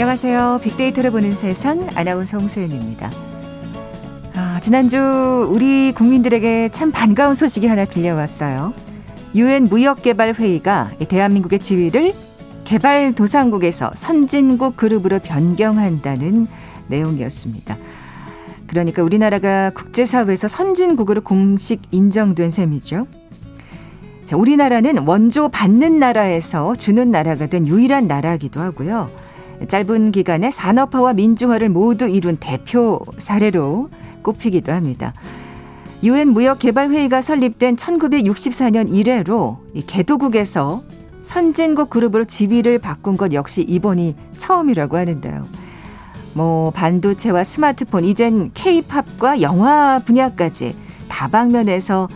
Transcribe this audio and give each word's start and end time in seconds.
안녕하세요. 0.00 0.60
빅데이터를 0.62 1.10
보는 1.10 1.32
세상 1.32 1.86
아나운서 1.94 2.38
홍소연입니다. 2.38 3.10
아, 4.34 4.58
지난주 4.58 4.96
우리 5.52 5.92
국민들에게 5.92 6.70
참 6.72 6.90
반가운 6.90 7.34
소식이 7.34 7.66
하나 7.66 7.84
들려왔어요. 7.84 8.72
유엔 9.34 9.64
무역개발회의가 9.64 10.92
대한민국의 11.06 11.58
지위를 11.58 12.14
개발도상국에서 12.64 13.90
선진국 13.94 14.78
그룹으로 14.78 15.18
변경한다는 15.18 16.46
내용이었습니다. 16.86 17.76
그러니까 18.68 19.02
우리나라가 19.02 19.68
국제사회에서 19.68 20.48
선진국으로 20.48 21.20
공식 21.20 21.82
인정된 21.90 22.48
셈이죠. 22.48 23.06
자, 24.24 24.36
우리나라는 24.38 25.06
원조 25.06 25.50
받는 25.50 25.98
나라에서 25.98 26.74
주는 26.74 27.10
나라가 27.10 27.48
된 27.48 27.66
유일한 27.66 28.06
나라이기도 28.06 28.60
하고요. 28.60 29.10
짧은 29.68 30.12
기간에 30.12 30.50
산업화와 30.50 31.12
민주화를 31.14 31.68
모두 31.68 32.08
이룬 32.08 32.36
대표 32.38 33.00
사례로 33.18 33.90
꼽히기도 34.22 34.72
합니다. 34.72 35.12
유엔 36.02 36.28
무역개발회의가 36.28 37.20
설립된 37.20 37.76
1964년 37.76 38.94
이래로 38.94 39.58
개도국에서 39.86 40.82
선진국 41.22 41.90
그룹으로 41.90 42.24
지위를 42.24 42.78
바꾼 42.78 43.16
것 43.16 43.32
역시 43.32 43.62
이번이 43.62 44.16
처음이라고 44.38 44.96
하는데요. 44.96 45.46
뭐 46.32 46.70
반도체와 46.70 47.44
스마트폰, 47.44 48.04
이젠 48.04 48.50
케이팝과 48.54 49.42
영화 49.42 50.00
분야까지 50.04 50.74
다방면에서 51.08 52.08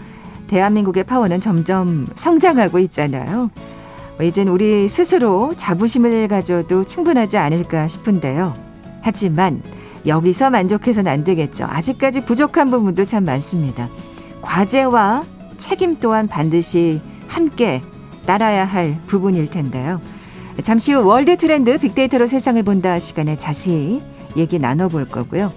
대한민국의 0.47 1.05
파워는 1.05 1.41
점점 1.41 2.07
성장하고 2.15 2.79
있잖아요. 2.81 3.51
뭐 4.17 4.27
이젠 4.27 4.49
우리 4.49 4.89
스스로 4.89 5.53
자부심을 5.57 6.29
가져도 6.29 6.85
충분하지 6.85 7.37
않을까 7.37 7.89
싶은데요. 7.89 8.55
하지만 9.03 9.61
여기서 10.07 10.51
만족해서는 10.51 11.11
안 11.11 11.25
되겠죠. 11.25 11.67
아직까지 11.69 12.25
부족한 12.25 12.71
부분도 12.71 13.07
참 13.07 13.25
많습니다. 13.25 13.89
과제와 14.43 15.25
책임 15.57 15.99
또한 15.99 16.29
반드시 16.29 17.01
함께 17.27 17.83
따라야 18.27 18.65
할 18.65 18.97
부분일 19.07 19.49
텐데요. 19.49 20.01
잠시 20.63 20.93
후 20.93 21.05
world 21.05 21.37
trend 21.37 21.79
빅데이터로 21.79 22.27
세상을 22.27 22.63
본다 22.63 22.99
시간에 22.99 23.37
자세히 23.37 24.01
얘기 24.37 24.59
나눠볼 24.59 25.09
거고요. 25.09 25.53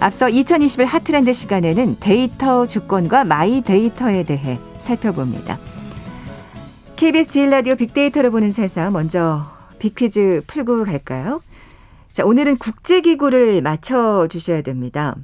앞서 0.00 0.28
2021 0.28 0.84
hot 0.84 1.02
trend 1.02 1.32
시간에는 1.32 1.96
데이터 1.98 2.66
주권과 2.66 3.24
my 3.24 3.62
data에 3.62 4.24
대해 4.24 4.58
살펴봅니다. 4.78 5.58
KBS 6.96 7.28
제일 7.28 7.50
라디오 7.50 7.74
빅데이터를 7.74 8.30
보는 8.30 8.52
세상 8.52 8.92
먼저 8.92 9.42
빅퀴즈 9.80 10.42
풀고 10.46 10.84
갈까요? 10.84 11.42
자, 12.12 12.24
오늘은 12.24 12.58
국제기구를 12.58 13.62
맞춰 13.62 14.28
주셔야 14.30 14.62
됩니다. 14.62 15.16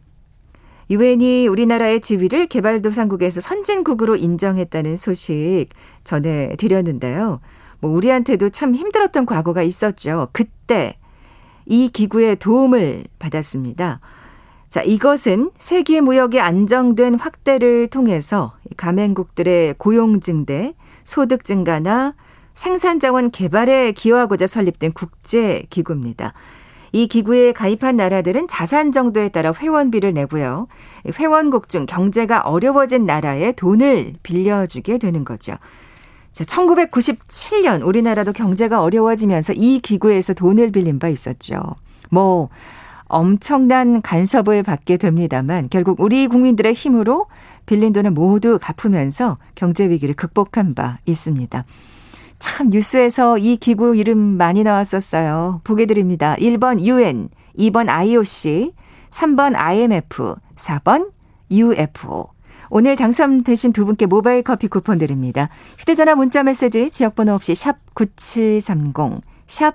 유엔이 0.91 1.47
우리나라의 1.47 2.01
지위를 2.01 2.49
개발도상국에서 2.49 3.41
선진국으로 3.41 4.17
인정했다는 4.17 4.97
소식 4.97 5.67
전해드렸는데요. 6.03 7.41
뭐 7.79 7.91
우리한테도 7.93 8.49
참 8.49 8.75
힘들었던 8.75 9.25
과거가 9.25 9.63
있었죠. 9.63 10.29
그때 10.33 10.97
이 11.67 11.89
기구의 11.89 12.37
도움을 12.37 13.05
받았습니다. 13.21 14.01
자, 14.69 14.83
이것은 14.83 15.53
세계 15.57 16.01
무역의 16.01 16.41
안정된 16.41 17.15
확대를 17.15 17.89
통해서 17.89 18.55
가맹국들의 18.77 19.75
고용 19.79 20.21
증대, 20.21 20.75
소득 21.11 21.45
증가나 21.45 22.15
생산 22.55 23.01
자원 23.01 23.33
개발에 23.33 23.91
기여하고자 23.91 24.47
설립된 24.47 24.93
국제 24.93 25.67
기구입니다. 25.69 26.35
이 26.93 27.09
기구에 27.09 27.53
가입한 27.53 27.97
나라들은 27.97 28.47
자산 28.47 28.93
정도에 28.93 29.29
따라 29.29 29.53
회원비를 29.53 30.15
내고요. 30.15 30.69
회원국 31.19 31.69
중 31.69 31.87
경제가 31.87 32.43
어려워진 32.43 33.07
나라에 33.07 33.53
돈을 33.53 34.15
빌려주게 34.23 34.99
되는 34.99 35.25
거죠. 35.25 35.57
자, 36.31 36.45
1997년 36.45 37.85
우리나라도 37.85 38.33
경제가 38.33 38.81
어려워지면서 38.81 39.55
이 39.55 39.81
기구에서 39.81 40.33
돈을 40.35 40.71
빌린 40.71 41.01
바 41.01 41.09
있었죠. 41.09 41.61
뭐 42.09 42.51
엄청난 43.11 44.01
간섭을 44.01 44.63
받게 44.63 44.97
됩니다만 44.97 45.69
결국 45.69 46.01
우리 46.01 46.29
국민들의 46.29 46.73
힘으로 46.73 47.27
빌린 47.67 47.93
돈을 47.93 48.13
모두 48.13 48.59
갚으면서 48.61 49.37
경제 49.55 49.89
위기를 49.89 50.15
극복한 50.15 50.75
바 50.75 50.99
있습니다. 51.07 51.65
참 52.39 52.71
뉴스에서 52.71 53.37
이 53.37 53.57
기구 53.57 53.95
이름 53.95 54.19
많이 54.19 54.63
나왔었어요. 54.63 55.61
보게 55.63 55.87
드립니다. 55.87 56.37
1번 56.39 56.81
UN, 56.81 57.29
2번 57.59 57.89
IOC, 57.89 58.73
3번 59.11 59.55
IMF, 59.57 60.37
4번 60.57 61.11
UFO. 61.51 62.31
오늘 62.71 62.95
당첨되신 62.95 63.73
두 63.73 63.85
분께 63.85 64.07
모바일 64.07 64.43
커피 64.43 64.69
쿠폰 64.69 64.99
드립니다. 64.99 65.49
휴대전화 65.79 66.15
문자 66.15 66.45
메시지 66.45 66.89
지역번호 66.89 67.35
없이 67.35 67.57
샵 67.57 67.77
9730, 67.95 69.21
샵 69.49 69.75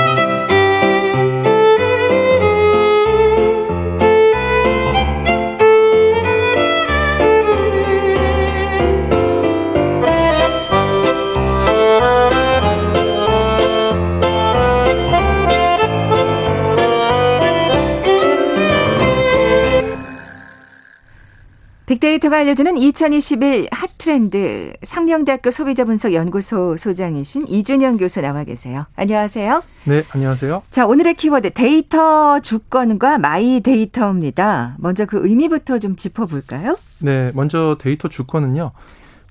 빅데이터가 21.91 22.37
알려주는 22.37 22.77
2021 22.77 23.67
hot 23.69 24.07
trend 24.07 24.71
상명대학교 24.81 25.51
소비자분석연구소 25.51 26.77
소장이신 26.77 27.47
이준영 27.49 27.97
교수 27.97 28.21
나와 28.21 28.45
계세요. 28.45 28.85
안녕하세요. 28.95 29.61
네, 29.83 30.03
안녕하세요. 30.11 30.63
자, 30.69 30.85
오늘의 30.85 31.15
키워드 31.15 31.51
데이터 31.51 32.39
주권과 32.39 33.17
my 33.17 33.59
data입니다. 33.59 34.75
먼저 34.79 35.05
그 35.05 35.27
의미부터 35.27 35.79
좀 35.79 35.97
짚어볼까요? 35.97 36.77
네, 37.01 37.29
먼저 37.35 37.75
데이터 37.77 38.07
주권은요. 38.07 38.71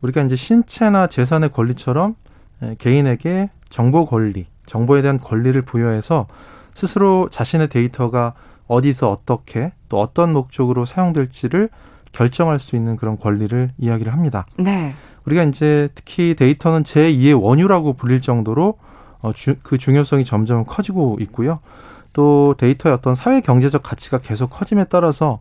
우리가 0.02 0.20
이제 0.20 0.36
신체나 0.36 1.06
재산의 1.06 1.52
권리처럼 1.54 2.14
개인에게 2.76 3.48
정보 3.70 4.04
권리, 4.04 4.44
정보에 4.66 5.00
대한 5.00 5.18
권리를 5.18 5.62
부여해서 5.62 6.26
스스로 6.74 7.30
자신의 7.30 7.70
데이터가 7.70 8.34
어디서 8.66 9.10
어떻게 9.10 9.72
또 9.88 9.98
어떤 9.98 10.34
목적으로 10.34 10.84
사용될지를 10.84 11.70
결정할 12.12 12.58
수 12.58 12.76
있는 12.76 12.96
그런 12.96 13.18
권리를 13.18 13.70
이야기를 13.78 14.12
합니다. 14.12 14.46
네. 14.56 14.94
우리가 15.26 15.44
이제 15.44 15.88
특히 15.94 16.34
데이터는 16.34 16.82
제2의 16.82 17.40
원유라고 17.40 17.94
불릴 17.94 18.20
정도로 18.20 18.78
어, 19.20 19.32
주, 19.32 19.56
그 19.62 19.78
중요성이 19.78 20.24
점점 20.24 20.64
커지고 20.64 21.18
있고요. 21.20 21.60
또 22.12 22.54
데이터의 22.58 22.94
어떤 22.94 23.14
사회 23.14 23.40
경제적 23.40 23.82
가치가 23.82 24.18
계속 24.18 24.50
커짐에 24.50 24.84
따라서 24.84 25.40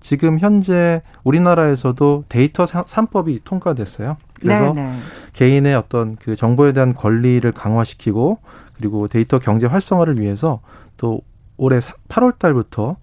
지금 0.00 0.38
현재 0.38 1.02
우리나라에서도 1.24 2.24
데이터 2.28 2.64
삼법이 2.66 3.40
통과됐어요. 3.44 4.16
그래서 4.40 4.72
네네. 4.72 4.90
네. 4.90 4.98
개인의 5.32 5.74
어떤 5.74 6.14
그 6.16 6.36
정보에 6.36 6.72
대한 6.72 6.94
권리를 6.94 7.50
강화시키고 7.50 8.38
그리고 8.74 9.08
데이터 9.08 9.40
경제 9.40 9.66
활성화를 9.66 10.20
위해서 10.20 10.60
또 10.96 11.20
올해 11.56 11.80
8월 11.80 12.38
달부터 12.38 12.96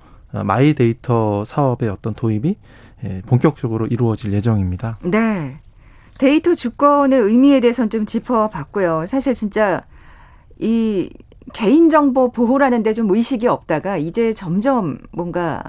my 0.45 0.73
data 0.73 1.43
사업의 1.45 1.89
어떤 1.89 2.13
도입이 2.13 2.49
예, 2.49 2.55
본격적으로 3.25 3.87
이루어질 3.87 4.33
예정입니다. 4.33 4.97
네. 5.03 5.57
데이터 6.17 6.55
주권의 6.55 7.19
의미에 7.19 7.59
대해서는 7.59 7.89
좀 7.89 8.05
짚어봤고요. 8.05 9.05
사실 9.07 9.33
진짜 9.33 9.81
이 10.59 11.09
개인정보 11.53 12.31
보호라는 12.31 12.83
데 12.83 12.93
좀 12.93 13.13
의식이 13.13 13.47
없다가 13.47 13.97
이제 13.97 14.31
점점 14.33 14.99
뭔가 15.11 15.61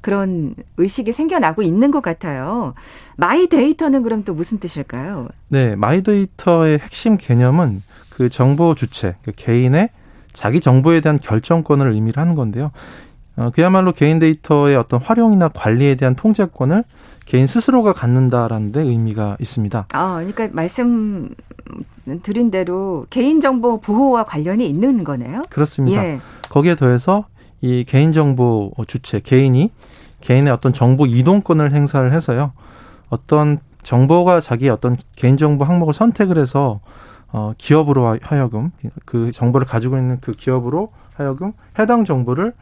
그런 0.00 0.54
의식이 0.76 1.12
생겨나고 1.12 1.62
있는 1.62 1.90
것 1.90 2.02
같아요. 2.02 2.74
my 3.16 3.48
data는 3.48 4.02
그럼 4.02 4.24
또 4.24 4.34
무슨 4.34 4.58
뜻일까요? 4.58 5.28
네, 5.48 5.74
my 5.76 6.02
data의 6.02 6.78
핵심 6.78 7.16
개념은 7.16 7.82
그 8.10 8.28
정보 8.28 8.74
주체, 8.74 9.16
그 9.24 9.32
개인의 9.34 9.90
자기 10.32 10.60
정보에 10.60 11.00
대한 11.00 11.18
결정권을 11.18 11.90
의미를 11.92 12.20
하는 12.20 12.34
건데요. 12.34 12.70
어, 13.36 13.50
그야말로 13.54 13.92
개인 13.92 14.18
데이터의 14.18 14.76
어떤 14.76 15.00
활용이나 15.00 15.48
관리에 15.48 15.94
대한 15.94 16.14
통제권을 16.14 16.84
개인 17.26 17.46
스스로가 17.46 17.92
갖는다라는 17.92 18.72
데 18.72 18.82
의미가 18.82 19.36
있습니다. 19.40 19.86
아, 19.92 20.14
그러니까 20.14 20.48
말씀 20.52 21.34
드린 22.22 22.50
대로 22.50 23.06
개인정보 23.10 23.80
보호와 23.80 24.24
관련이 24.24 24.66
있는 24.68 25.04
거네요. 25.04 25.42
그렇습니다. 25.50 26.04
예. 26.04 26.20
거기에 26.48 26.76
더해서 26.76 27.26
이 27.60 27.84
개인정보 27.84 28.72
주체 28.86 29.20
개인이 29.20 29.70
개인의 30.20 30.52
어떤 30.52 30.72
정보 30.72 31.04
이동권을 31.06 31.72
행사를 31.72 32.10
해서요. 32.12 32.52
어떤 33.10 33.58
정보가 33.82 34.40
자기 34.40 34.68
어떤 34.68 34.96
개인정보 35.16 35.64
항목을 35.64 35.94
선택을 35.94 36.38
해서 36.38 36.80
어, 37.32 37.52
기업으로 37.58 38.16
하여금 38.22 38.70
그 39.04 39.32
정보를 39.32 39.66
가지고 39.66 39.98
있는 39.98 40.18
그 40.20 40.32
기업으로 40.32 40.92
하여금 41.14 41.52
해당 41.78 42.04
정보를 42.04 42.52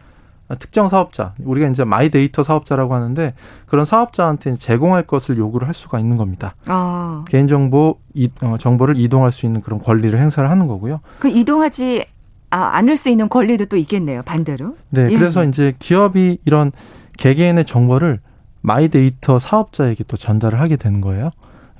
특정 0.59 0.89
사업자, 0.89 1.35
우리가 1.43 1.69
이제 1.69 1.85
my 1.85 2.11
data 2.11 2.43
사업자라고 2.43 2.95
하는데 2.95 3.35
그런 3.67 3.85
사업자한테 3.85 4.57
제공할 4.57 5.05
것을 5.05 5.39
요구를 5.39 5.67
할 5.67 5.75
수가 5.75 5.99
있는 5.99 6.17
겁니다. 6.17 6.55
아. 6.67 7.25
개인정보 7.29 7.99
이, 8.15 8.31
어, 8.43 8.57
정보를 8.59 8.99
이동할 8.99 9.33
수 9.33 9.47
있는 9.47 9.63
그런 9.63 9.83
권리를 9.83 10.19
행사를 10.19 10.49
하는 10.49 10.67
거고요. 10.67 11.01
그 11.19 11.29
이동하지 11.29 12.07
아, 12.51 12.77
않을 12.77 12.97
수 12.97 13.09
있는 13.09 13.29
권리도 13.29 13.67
또 13.67 13.77
있겠네요. 13.77 14.23
반대로. 14.23 14.77
네, 14.91 15.09
예. 15.11 15.19
그래서 15.19 15.45
이제 15.45 15.75
기업이 15.79 16.39
이런 16.45 16.71
개개인의 17.19 17.65
정보를 17.65 18.21
my 18.61 18.89
data 18.89 19.39
사업자에게 19.39 20.05
또 20.07 20.17
전달을 20.17 20.61
하게 20.61 20.77
되는 20.77 21.01
거예요. 21.01 21.31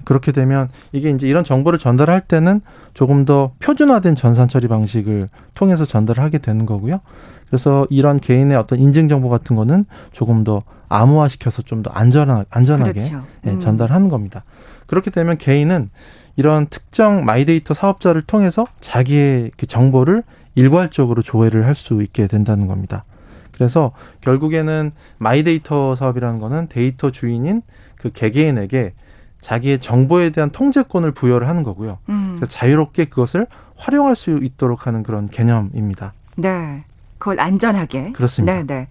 그렇게 0.05 0.33
되면 0.33 0.69
이게 0.93 1.11
이제 1.11 1.27
이런 1.29 1.45
정보를 1.45 1.79
전달할 1.79 2.21
때는 2.23 2.61
조금 2.93 3.25
더 3.25 3.53
표준화된 3.59 4.15
전산 4.15 4.49
처리 4.49 4.69
방식을 4.69 5.29
통해서 5.55 5.85
전달을 5.85 6.23
하게 6.23 6.39
되는 6.39 6.67
거고요. 6.67 7.01
그래서 7.47 7.87
이런 7.91 8.19
개인의 8.19 8.57
어떤 8.57 8.79
인증 8.79 9.09
정보 9.09 9.29
같은 9.29 9.55
거는 9.57 9.85
조금 10.13 10.45
더 10.45 10.61
암호화시켜서 10.89 11.63
좀 11.63 11.83
더 11.83 11.91
안전하, 11.91 12.45
안전하게 12.51 12.93
그렇죠. 12.93 13.23
예, 13.47 13.51
음. 13.51 13.55
예, 13.55 13.59
전달하는 13.59 14.09
겁니다. 14.09 14.45
그렇게 14.87 15.11
되면 15.11 15.39
개인은 15.39 15.91
이런 16.37 16.67
특정 16.67 17.25
my 17.25 17.42
data 17.42 17.75
사업자를 17.75 18.23
통해서 18.23 18.67
자기의 18.81 19.53
그 19.57 19.67
정보를 19.67 20.23
일괄적으로 20.57 21.23
조회를 21.23 21.67
할 21.67 21.75
수 21.75 22.03
있게 22.03 22.27
된다는 22.27 22.67
겁니다. 22.67 23.05
그래서 23.53 23.93
결국에는 24.21 24.93
my 25.19 25.44
data 25.44 25.95
사업이라는 25.95 26.39
거는 26.41 26.69
데이터 26.69 27.11
주인인 27.11 27.63
그 27.97 28.11
개개인에게 28.13 28.95
자기의 29.41 29.79
정보에 29.81 30.31
대한 30.31 30.51
통제권을 30.51 31.13
부여를 31.13 31.49
하는 31.49 31.63
거고요. 31.63 31.99
음. 32.09 32.41
자유롭게 32.49 33.07
그것을 33.07 33.47
활용할 33.77 34.17
수 34.17 34.39
있도록 34.43 34.87
하는 34.87 35.03
그런 35.03 35.29
개념입니다. 35.29 36.13
네. 36.37 36.85
그걸 37.25 37.41
안전하게. 37.41 38.13
그렇습니다. 38.13 38.55
네, 38.55 38.67
네. 38.67 38.89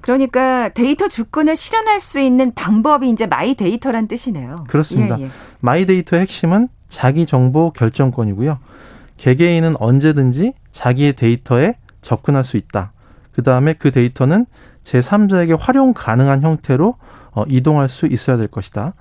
그러니까 0.00 0.68
데이터 0.70 1.06
주권을 1.06 1.54
실현할 1.54 2.00
수 2.00 2.18
있는 2.18 2.52
방법이 2.52 3.08
이제 3.08 3.26
my 3.26 3.54
data란 3.54 4.08
뜻이네요. 4.08 4.64
그렇습니다. 4.68 5.16
예, 5.20 5.24
예. 5.24 5.30
my 5.60 5.86
data의 5.86 6.22
핵심은 6.22 6.66
자기 6.88 7.24
정보 7.24 7.70
결정권이고요. 7.70 8.58
개개인은 9.16 9.76
언제든지 9.78 10.54
자기의 10.72 11.12
데이터에 11.14 11.74
접근할 12.02 12.42
수 12.42 12.56
있다. 12.56 12.92
그 13.30 13.44
다음에 13.44 13.74
그 13.74 13.92
데이터는 13.92 14.46
제3자에게 14.82 15.56
활용 15.56 15.92
가능한 15.94 16.42
형태로 16.42 16.96
어, 17.30 17.44
이동할 17.46 17.88
수 17.88 18.06
있어야 18.06 18.36
될 18.36 18.48
것이다. 18.48 18.94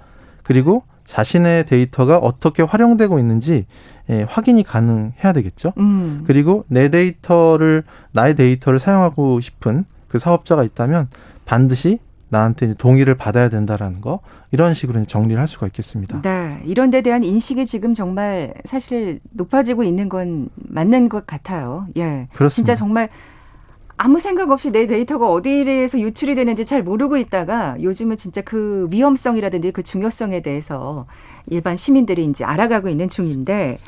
그리고 0.44 0.84
자신의 1.08 1.66
데이터가 1.66 2.18
어떻게 2.18 2.62
활용되고 2.62 3.18
있는지 3.18 3.66
예, 4.10 4.24
확인이 4.24 4.64
가능해야 4.64 5.34
되겠죠. 5.34 5.74
음. 5.78 6.24
그리고 6.28 6.66
내 6.68 6.90
데이터를 6.90 7.84
나의 8.12 8.36
데이터를 8.36 8.78
사용하고 8.78 9.40
싶은 9.40 9.86
그 10.08 10.20
사업자가 10.20 10.64
있다면 10.64 11.08
반드시 11.46 12.00
나한테 12.30 12.74
동의를 12.74 13.16
받아야 13.16 13.48
된다라는 13.48 14.02
거 14.02 14.20
이런 14.52 14.74
식으로 14.74 15.06
정리를 15.06 15.40
할 15.40 15.48
수가 15.48 15.66
있겠습니다. 15.68 16.22
네, 16.22 16.62
이런 16.66 16.92
데 16.92 17.02
대한 17.02 17.24
인식이 17.24 17.66
지금 17.66 17.94
정말 17.94 18.54
사실 18.66 19.22
높아지고 19.32 19.84
있는 19.84 20.10
건 20.10 20.50
맞는 20.58 21.08
것 21.08 21.26
같아요. 21.26 21.88
예, 21.96 22.28
그렇습니다. 22.34 22.50
진짜 22.50 22.76
정말 22.76 23.10
아무 23.98 24.20
생각 24.20 24.52
없이 24.52 24.72
내 24.72 24.86
데이터가 24.86 25.30
어디에서 25.30 26.00
유출이 26.00 26.36
되는지 26.36 26.66
잘 26.66 26.84
모르고 26.84 27.18
있다가 27.18 27.76
요즘은 27.82 28.16
진짜 28.16 28.42
그 28.42 28.88
위험성이라든지 28.92 29.72
그 29.72 29.82
중요성에 29.82 30.42
대해서 30.42 31.08
일반 31.48 31.76
시민들이 31.76 32.26
이제 32.26 32.44
알아가고 32.46 32.90
있는 32.90 33.10
중인데 33.10 33.80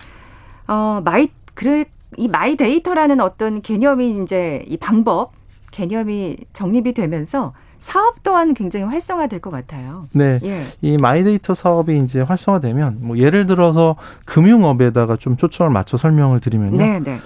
어 0.68 1.02
my 1.06 1.30
그래 1.54 1.86
이 2.18 2.28
my 2.28 2.56
data라는 2.56 3.20
어떤 3.20 3.62
개념이 3.62 4.24
이제 4.24 4.66
이 4.68 4.78
방법 4.78 5.32
개념이 5.72 6.38
정립이 6.54 6.94
되면서 6.94 7.54
사업 7.78 8.24
또한 8.24 8.54
굉장히 8.54 8.86
활성화될 8.86 9.40
것 9.40 9.52
같아요. 9.52 10.08
네. 10.14 10.40
예. 10.44 10.66
이 10.82 10.98
my 10.98 11.17
data 11.17 11.56
사업이 11.56 11.98
이제 12.00 12.20
활성화되면 12.22 12.98
뭐 13.02 13.18
예를 13.18 13.46
들어서 13.46 13.96
금융업에다가 14.26 15.16
좀 15.16 15.38
초점을 15.38 15.72
맞춰 15.72 15.96
설명을 15.96 16.42
드리면요. 16.42 16.78
네, 16.78 17.00
네. 17.00 17.20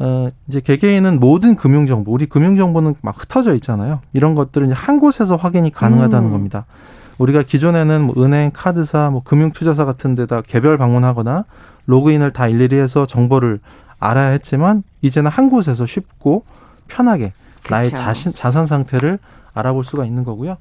어, 0.00 0.30
이제 0.48 0.60
개개인은 0.60 1.20
모든 1.20 1.56
금융 1.56 1.86
정보, 1.86 2.12
우리 2.12 2.24
금융 2.24 2.56
정보는 2.56 2.94
막 3.02 3.20
흩어져 3.20 3.54
있잖아요. 3.56 4.00
이런 4.14 4.34
것들은 4.34 4.68
이제 4.68 4.74
한 4.74 4.98
곳에서 4.98 5.36
확인이 5.36 5.70
가능하다는 5.70 6.28
음. 6.28 6.32
겁니다. 6.32 6.64
우리가 7.18 7.42
기존에는 7.42 8.00
뭐 8.00 8.24
은행, 8.24 8.50
카드사, 8.50 9.10
뭐 9.10 9.22
금융 9.22 9.52
투자사 9.52 9.84
같은 9.84 10.14
데다 10.14 10.40
개별 10.40 10.78
방문하거나 10.78 11.44
로그인을 11.84 12.32
다 12.32 12.48
일일이 12.48 12.76
해서 12.76 13.04
정보를 13.04 13.60
알아야 13.98 14.30
했지만 14.30 14.82
이제는 15.02 15.30
한 15.30 15.50
곳에서 15.50 15.84
쉽고 15.84 16.44
편하게 16.88 17.34
그쵸. 17.62 17.74
나의 17.74 17.90
자신 17.90 18.32
자산 18.32 18.64
상태를 18.66 19.18
알아볼 19.52 19.84
수가 19.84 20.06
있는 20.06 20.24
거고요. 20.24 20.56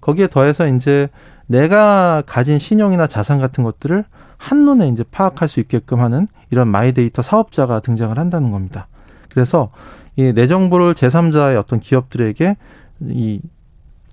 거기에 0.00 0.28
더해서 0.28 0.68
이제 0.68 1.08
내가 1.48 2.22
가진 2.24 2.60
신용이나 2.60 3.08
자산 3.08 3.40
같은 3.40 3.64
것들을 3.64 4.04
한눈에 4.38 4.88
이제 4.88 5.04
파악할 5.10 5.48
수 5.48 5.60
있게끔 5.60 6.00
하는 6.00 6.28
이런 6.50 6.68
마이데이터 6.68 7.22
사업자가 7.22 7.80
등장을 7.80 8.16
한다는 8.18 8.50
겁니다. 8.52 8.86
그래서 9.30 9.70
이 10.16 10.32
내 10.32 10.46
정보를 10.46 10.94
제3자의 10.94 11.58
어떤 11.58 11.78
기업들에게 11.80 12.56
이 13.00 13.40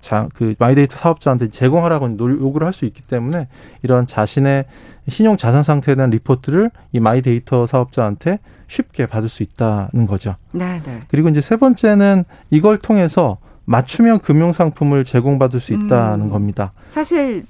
자, 0.00 0.28
그 0.34 0.54
마이데이터 0.58 0.96
사업자한테 0.96 1.48
제공하라고 1.48 2.18
요구를 2.18 2.66
할 2.66 2.74
수 2.74 2.84
있기 2.84 3.00
때문에 3.02 3.48
이런 3.82 4.06
자신의 4.06 4.66
신용 5.08 5.38
자산 5.38 5.62
상태에 5.62 5.94
대한 5.94 6.10
리포트를 6.10 6.70
이 6.92 7.00
마이데이터 7.00 7.64
사업자한테 7.66 8.38
쉽게 8.66 9.06
받을 9.06 9.30
수 9.30 9.42
있다는 9.42 10.06
거죠. 10.06 10.36
네, 10.52 10.82
네. 10.84 11.00
그리고 11.08 11.30
이제 11.30 11.40
세 11.40 11.56
번째는 11.56 12.24
이걸 12.50 12.76
통해서 12.76 13.38
맞춤형 13.64 14.18
금융 14.18 14.52
상품을 14.52 15.04
제공받을 15.04 15.58
수 15.58 15.72
있다는 15.72 16.26
음, 16.26 16.30
겁니다. 16.30 16.72
사실 16.90 17.44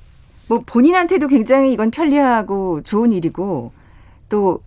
뭐 0.48 0.62
본인한테도 0.64 1.28
굉장히 1.28 1.72
이건 1.72 1.90
편리하고 1.90 2.82
좋은 2.82 3.12
일이고 3.12 3.72
또 4.28 4.60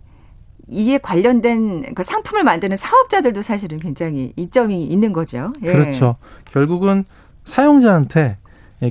이에 0.68 0.98
관련된 0.98 1.94
그 1.94 2.02
상품을 2.02 2.44
만드는 2.44 2.76
사업자들도 2.76 3.42
사실은 3.42 3.78
굉장히 3.78 4.32
이점이 4.36 4.84
있는 4.84 5.12
거죠. 5.12 5.52
예. 5.62 5.72
그렇죠. 5.72 6.16
결국은 6.44 7.04
사용자한테 7.44 8.36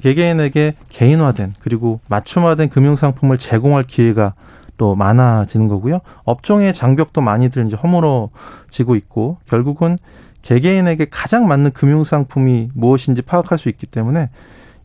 개개인에게 0.02 0.74
개인화된 0.90 1.54
그리고 1.60 2.00
맞춤화된 2.08 2.70
금융 2.70 2.96
상품을 2.96 3.38
제공할 3.38 3.84
기회가 3.84 4.34
또 4.78 4.96
많아지는 4.96 5.68
거고요. 5.68 6.00
업종의 6.24 6.74
장벽도 6.74 7.22
많이들 7.22 7.66
이제 7.68 7.76
허물어지고 7.76 8.96
있고 8.96 9.38
결국은 9.46 9.98
개개인에게 10.42 11.08
가장 11.10 11.48
맞는 11.48 11.72
금융 11.72 12.04
상품이 12.04 12.70
무엇인지 12.74 13.22
파악할 13.22 13.58
수 13.58 13.70
있기 13.70 13.86
때문에 13.86 14.30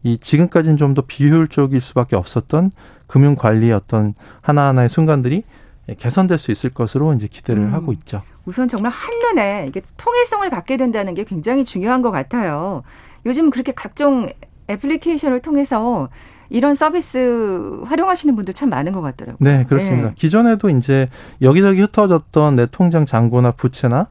이 0.02 0.18
지금까지는 0.18 0.76
좀 0.76 0.94
더 0.94 1.02
비효율적일 1.02 1.80
수밖에 1.80 2.16
없었던 2.16 2.70
금융 3.06 3.34
관리의 3.36 3.72
어떤 3.72 4.14
하나하나의 4.40 4.88
순간들이 4.88 5.44
개선될 5.96 6.38
수 6.38 6.50
있을 6.50 6.70
것으로 6.70 7.12
이제 7.14 7.26
기대를 7.26 7.62
음. 7.62 7.72
하고 7.74 7.92
있죠. 7.92 8.22
우선 8.44 8.68
정말 8.68 8.92
한눈에 8.92 9.66
이게 9.68 9.82
통일성을 9.96 10.48
갖게 10.50 10.76
된다는 10.76 11.14
게 11.14 11.24
굉장히 11.24 11.64
중요한 11.64 12.02
것 12.02 12.10
같아요. 12.10 12.82
요즘 13.26 13.50
그렇게 13.50 13.72
각종 13.72 14.28
애플리케이션을 14.68 15.40
통해서 15.40 16.08
이런 16.50 16.74
서비스 16.74 17.80
활용하시는 17.86 18.34
분들 18.36 18.52
참 18.52 18.68
많은 18.68 18.92
것 18.92 19.00
같더라고요. 19.00 19.38
네, 19.40 19.64
그렇습니다. 19.64 20.08
네. 20.08 20.14
기존에도 20.16 20.68
이제 20.68 21.08
여기저기 21.40 21.80
흩어졌던 21.80 22.56
내 22.56 22.66
통장 22.70 23.06
잔고나 23.06 23.52
부채나 23.52 24.08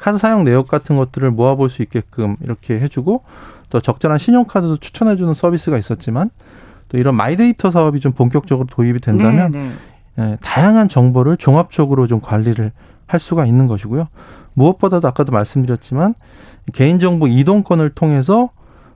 카드 0.00 0.18
사용 0.18 0.44
내역 0.44 0.66
같은 0.68 0.96
것들을 0.96 1.30
모아볼 1.30 1.70
수 1.70 1.82
있게끔 1.82 2.36
이렇게 2.40 2.80
해주고 2.80 3.22
또 3.68 3.80
적절한 3.80 4.18
신용카드도 4.18 4.78
추천해주는 4.78 5.32
서비스가 5.34 5.78
있었지만 5.78 6.30
또 6.88 6.98
이런 6.98 7.14
마이데이터 7.14 7.70
사업이 7.70 8.00
좀 8.00 8.12
본격적으로 8.12 8.66
도입이 8.66 9.00
된다면 9.00 9.52
네, 9.52 9.58
네. 10.16 10.32
예, 10.32 10.38
다양한 10.40 10.88
정보를 10.88 11.36
종합적으로 11.36 12.06
좀 12.06 12.20
관리를 12.20 12.72
할 13.06 13.20
수가 13.20 13.46
있는 13.46 13.66
것이고요. 13.66 14.08
무엇보다도 14.54 15.06
아까도 15.06 15.32
말씀드렸지만 15.32 16.14
개인정보 16.72 17.28
이동권을 17.28 17.90
통해서 17.90 18.50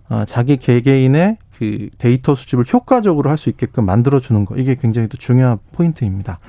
어, 0.08 0.24
자기 0.26 0.56
개개인의 0.56 1.38
그 1.56 1.88
데이터 1.98 2.34
수집을 2.34 2.64
효과적으로 2.72 3.30
할 3.30 3.36
수 3.36 3.48
있게끔 3.48 3.86
만들어주는 3.86 4.44
거 4.44 4.56
이게 4.56 4.74
굉장히 4.74 5.08
또 5.08 5.16
중요한 5.16 5.58
포인트입니다. 5.72 6.40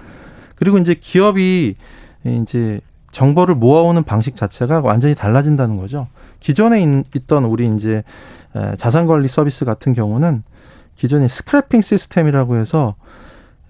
그리고 0.56 0.78
이제 0.78 0.96
기업이 0.96 1.76
이제 2.24 2.82
정보를 3.16 3.56
모아오는 3.56 4.04
방식 4.04 4.36
자체가 4.36 4.82
완전히 4.82 5.16
달라진다는 5.16 5.78
거죠. 5.78 6.08
기존에 6.42 6.82
있던 7.16 7.46
우리 7.46 7.66
이제 7.66 8.04
자산 8.78 9.08
관리 9.08 9.30
서비스 9.30 9.64
같은 9.64 9.94
경우는 9.94 10.44
기존에 10.96 11.30
스크래핑 11.30 11.82
시스템이라고 11.82 12.58
해서 12.58 12.96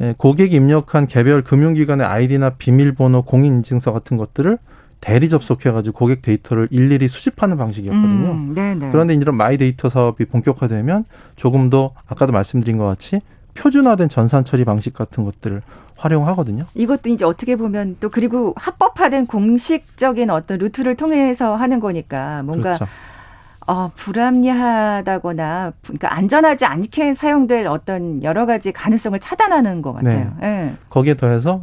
예, 0.02 0.16
고객이 0.18 0.56
입력한 0.56 1.08
개별 1.08 1.42
금융기관의 1.44 2.06
아이디나 2.06 2.56
비밀번호, 2.58 3.22
공인인증서 3.22 3.94
같은 3.94 4.18
것들을 4.18 4.58
대리 5.00 5.30
접속해가지고 5.30 5.98
고객 5.98 6.22
데이터를 6.22 6.68
일일이 6.72 7.08
수집하는 7.08 7.56
방식이었거든요. 7.56 8.32
음, 8.32 8.90
그런데 8.92 9.14
이런 9.14 9.38
마이 9.38 9.58
데이터 9.58 9.90
사업이 9.90 10.26
본격화되면 10.26 11.06
조금 11.36 11.70
더 11.70 11.92
아까도 12.08 12.34
말씀드린 12.34 12.78
것 12.78 12.86
같이 12.86 13.22
표준화된 13.54 14.10
전산 14.10 14.44
처리 14.44 14.66
방식 14.66 14.94
같은 14.94 15.24
것들을 15.24 15.62
활용하거든요. 15.98 16.66
이것도 16.74 17.10
이제 17.10 17.26
어떻게 17.26 17.56
보면 17.56 17.98
또 18.00 18.10
그리고 18.10 18.54
합법화된 18.58 19.28
공식적인 19.28 20.30
어떤 20.30 20.58
루트를 20.58 20.96
통해서 20.96 21.56
하는 21.56 21.80
거니까 21.80 22.44
뭔가 22.44 22.78
그렇죠. 22.78 22.88
어, 23.68 23.92
불합리하다거나 23.96 25.74
그러니까 25.82 26.14
안전하지 26.14 26.66
않게 26.66 27.14
사용될 27.14 27.68
어떤 27.68 28.22
여러 28.24 28.46
가지 28.46 28.72
가능성을 28.72 29.20
차단하는 29.20 29.82
것 29.82 29.94
같아요. 29.94 30.34
네. 30.40 30.48
네. 30.48 30.76
거기에 30.90 31.16
더해서 31.16 31.62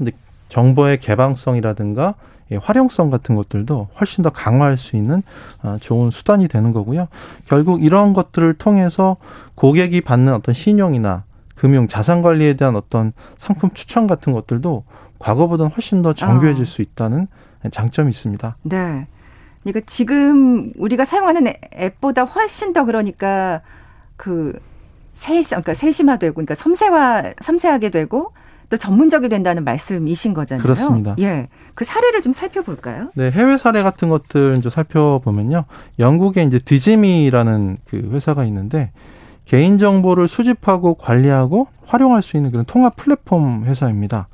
정보의 0.49 0.99
개방성이라든가 0.99 2.15
활용성 2.61 3.11
같은 3.11 3.35
것들도 3.35 3.89
훨씬 3.99 4.23
더 4.23 4.31
강화할 4.31 4.77
수 4.77 4.97
있는 4.97 5.23
어, 5.63 5.79
좋은 5.81 6.11
수단이 6.11 6.49
되는 6.49 6.73
거고요. 6.73 7.09
결국 7.47 7.83
이런 7.83 8.13
것들을 8.13 8.53
통해서 8.55 9.17
고객이 9.55 10.03
받는 10.03 10.35
어떤 10.35 10.55
신용이나 10.55 11.25
금융 11.63 11.87
자산 11.87 12.23
관리에 12.23 12.55
대한 12.55 12.75
어떤 12.75 13.13
상품 13.37 13.71
추천 13.71 14.09
같은 14.09 14.33
것들도 14.33 14.83
과거보다는 15.21 15.71
훨씬 15.71 16.03
더 16.03 16.13
정교해질 16.13 16.63
아. 16.63 16.67
수 16.67 16.83
있다는 16.83 17.29
장점이 17.71 18.11
있습니다. 18.11 18.57
네. 18.65 19.07
그러니까 19.63 19.87
지금 19.87 20.73
우리가 20.77 21.05
사용하는 21.05 21.53
앱보다 21.77 22.25
훨씬 22.25 22.73
더 22.73 22.85
그러니까 22.85 23.61
그 24.17 24.59
세심, 25.15 25.51
그러니까 25.51 25.75
세심화되고, 25.75 26.35
그러니까 26.35 26.57
섬세화, 26.57 27.35
섬세하게 27.41 27.91
되고 27.91 28.33
또 28.69 28.77
전문적이 28.77 29.29
된다는 29.29 29.63
말씀이신 29.63 30.35
거잖아요. 30.35 30.65
그렇습니다. 30.65 31.15
예. 31.21 31.47
그 31.75 31.85
사례를 31.85 32.23
좀 32.23 32.33
살펴볼까요? 32.33 33.11
네, 33.15 33.31
해외 33.31 33.57
사례 33.57 33.85
같은 33.85 34.09
것들 34.09 34.61
좀 34.63 34.69
살펴보면요. 34.69 35.67
영국에 36.01 36.43
이제 36.43 36.59
디즈미라는 36.59 37.77
그 37.89 38.11
회사가 38.11 38.43
있는데 38.47 38.91
개인 39.53 39.77
정보를 39.77 40.29
수집하고 40.29 40.95
관리하고 40.95 41.67
활용할 41.85 42.23
수 42.23 42.39
있는 42.39 42.51
그런 42.51 42.65
통합 42.65 42.97
플랫폼 42.97 43.67
회사입니다. 43.67 44.29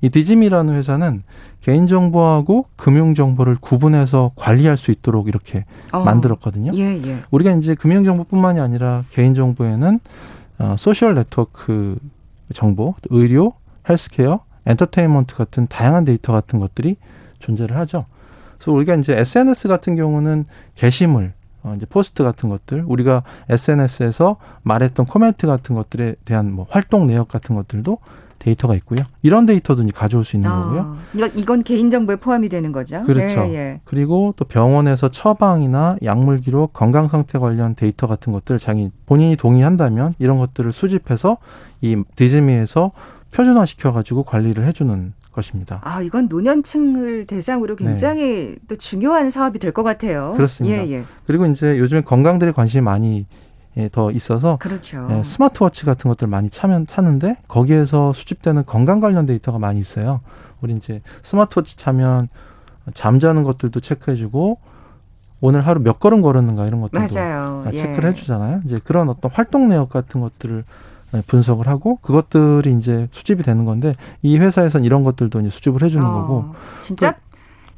이 0.00 0.10
디즈미라는 0.10 0.74
회사는 0.74 1.22
개인 1.60 1.86
정보하고 1.86 2.66
금융 2.74 3.14
정보를 3.14 3.58
구분해서 3.60 4.32
관리할 4.34 4.76
수 4.76 4.90
있도록 4.90 5.28
이렇게 5.28 5.64
어. 5.92 6.02
만들었거든요. 6.02 6.72
예, 6.74 7.00
예. 7.00 7.22
우리가 7.30 7.52
이제 7.52 7.76
금융 7.76 8.02
정보뿐만이 8.02 8.58
아니라 8.58 9.04
개인 9.10 9.36
정보에는 9.36 10.00
어, 10.58 10.74
소셜 10.76 11.14
네트워크 11.14 11.96
정보, 12.52 12.96
의료, 13.10 13.52
헬스케어, 13.88 14.40
엔터테인먼트 14.66 15.36
같은 15.36 15.68
다양한 15.68 16.04
데이터 16.04 16.32
같은 16.32 16.58
것들이 16.58 16.96
존재를 17.38 17.76
하죠. 17.76 18.06
그래서 18.58 18.72
우리가 18.72 18.96
이제 18.96 19.16
SNS 19.16 19.68
같은 19.68 19.94
경우는 19.94 20.44
게시물, 20.74 21.34
어, 21.66 21.74
이제 21.76 21.84
포스트 21.84 22.22
같은 22.22 22.48
것들, 22.48 22.84
우리가 22.86 23.24
SNS에서 23.48 24.36
말했던 24.62 25.06
코멘트 25.06 25.46
같은 25.46 25.74
것들에 25.74 26.14
대한 26.24 26.52
뭐 26.52 26.66
활동 26.70 27.08
내역 27.08 27.28
같은 27.28 27.56
것들도 27.56 27.98
데이터가 28.38 28.76
있고요. 28.76 29.00
이런 29.22 29.46
데이터도 29.46 29.82
이제 29.82 29.92
가져올 29.92 30.24
수 30.24 30.36
있는 30.36 30.48
아, 30.48 30.62
거고요. 30.62 30.96
이건, 31.14 31.30
이건 31.34 31.62
개인정보에 31.64 32.16
포함이 32.16 32.48
되는 32.48 32.70
거죠. 32.70 33.02
그렇죠. 33.02 33.40
예, 33.48 33.54
예. 33.54 33.80
그리고 33.84 34.32
또 34.36 34.44
병원에서 34.44 35.08
처방이나 35.08 35.96
약물 36.04 36.40
기록, 36.40 36.72
건강 36.72 37.08
상태 37.08 37.38
관련 37.40 37.74
데이터 37.74 38.06
같은 38.06 38.32
것들 38.32 38.60
자기 38.60 38.90
본인이 39.06 39.34
동의한다면 39.34 40.14
이런 40.20 40.38
것들을 40.38 40.70
수집해서 40.72 41.38
이 41.80 42.00
digi.me에서 42.14 42.92
표준화 43.34 43.66
시켜가지고 43.66 44.22
관리를 44.22 44.64
해주는 44.66 45.12
것입니다. 45.36 45.80
아, 45.84 46.02
이건 46.02 46.26
노년층을 46.28 47.26
대상으로 47.26 47.76
네. 47.76 47.84
굉장히 47.84 48.22
네. 48.24 48.56
또 48.66 48.74
중요한 48.76 49.30
사업이 49.30 49.60
될 49.60 49.72
것 49.72 49.82
같아요. 49.84 50.32
그렇습니다. 50.34 50.76
예, 50.78 50.90
예. 50.90 51.04
그리고 51.26 51.46
이제 51.46 51.78
요즘에 51.78 52.00
건강들에 52.00 52.50
관심이 52.52 52.80
많이 52.82 53.26
예, 53.76 53.90
더 53.90 54.10
있어서 54.10 54.56
그렇죠. 54.56 55.06
예, 55.10 55.22
스마트워치 55.22 55.84
같은 55.84 56.08
것들 56.08 56.26
많이 56.28 56.48
차면 56.48 56.86
차는데 56.86 57.36
거기에서 57.46 58.12
수집되는 58.14 58.64
건강 58.64 59.00
관련 59.00 59.26
데이터가 59.26 59.58
많이 59.58 59.78
있어요. 59.78 60.20
우리 60.62 60.72
이제 60.72 61.02
스마트워치 61.22 61.76
차면 61.76 62.28
잠자는 62.94 63.42
것들도 63.44 63.78
체크해주고 63.80 64.58
오늘 65.42 65.60
하루 65.60 65.80
몇 65.80 66.00
걸음 66.00 66.22
걸었는가 66.22 66.66
이런 66.66 66.80
것들도 66.80 67.06
맞아요. 67.14 67.64
체크를 67.70 68.04
예. 68.04 68.08
해주잖아요. 68.12 68.62
이제 68.64 68.78
그런 68.82 69.10
어떤 69.10 69.30
활동 69.30 69.68
내역 69.68 69.90
같은 69.90 70.22
것들을 70.22 70.56
네, 70.56 70.64
분석을 71.26 71.68
하고 71.68 71.96
그것들이 72.02 72.74
이제 72.74 73.08
수집이 73.12 73.42
되는 73.42 73.64
건데 73.64 73.94
이 74.22 74.38
회사에서는 74.38 74.84
이런 74.84 75.04
것들도 75.04 75.40
이제 75.40 75.50
수집을 75.50 75.82
해주는 75.82 76.04
어, 76.04 76.12
거고 76.12 76.54
진짜 76.80 77.14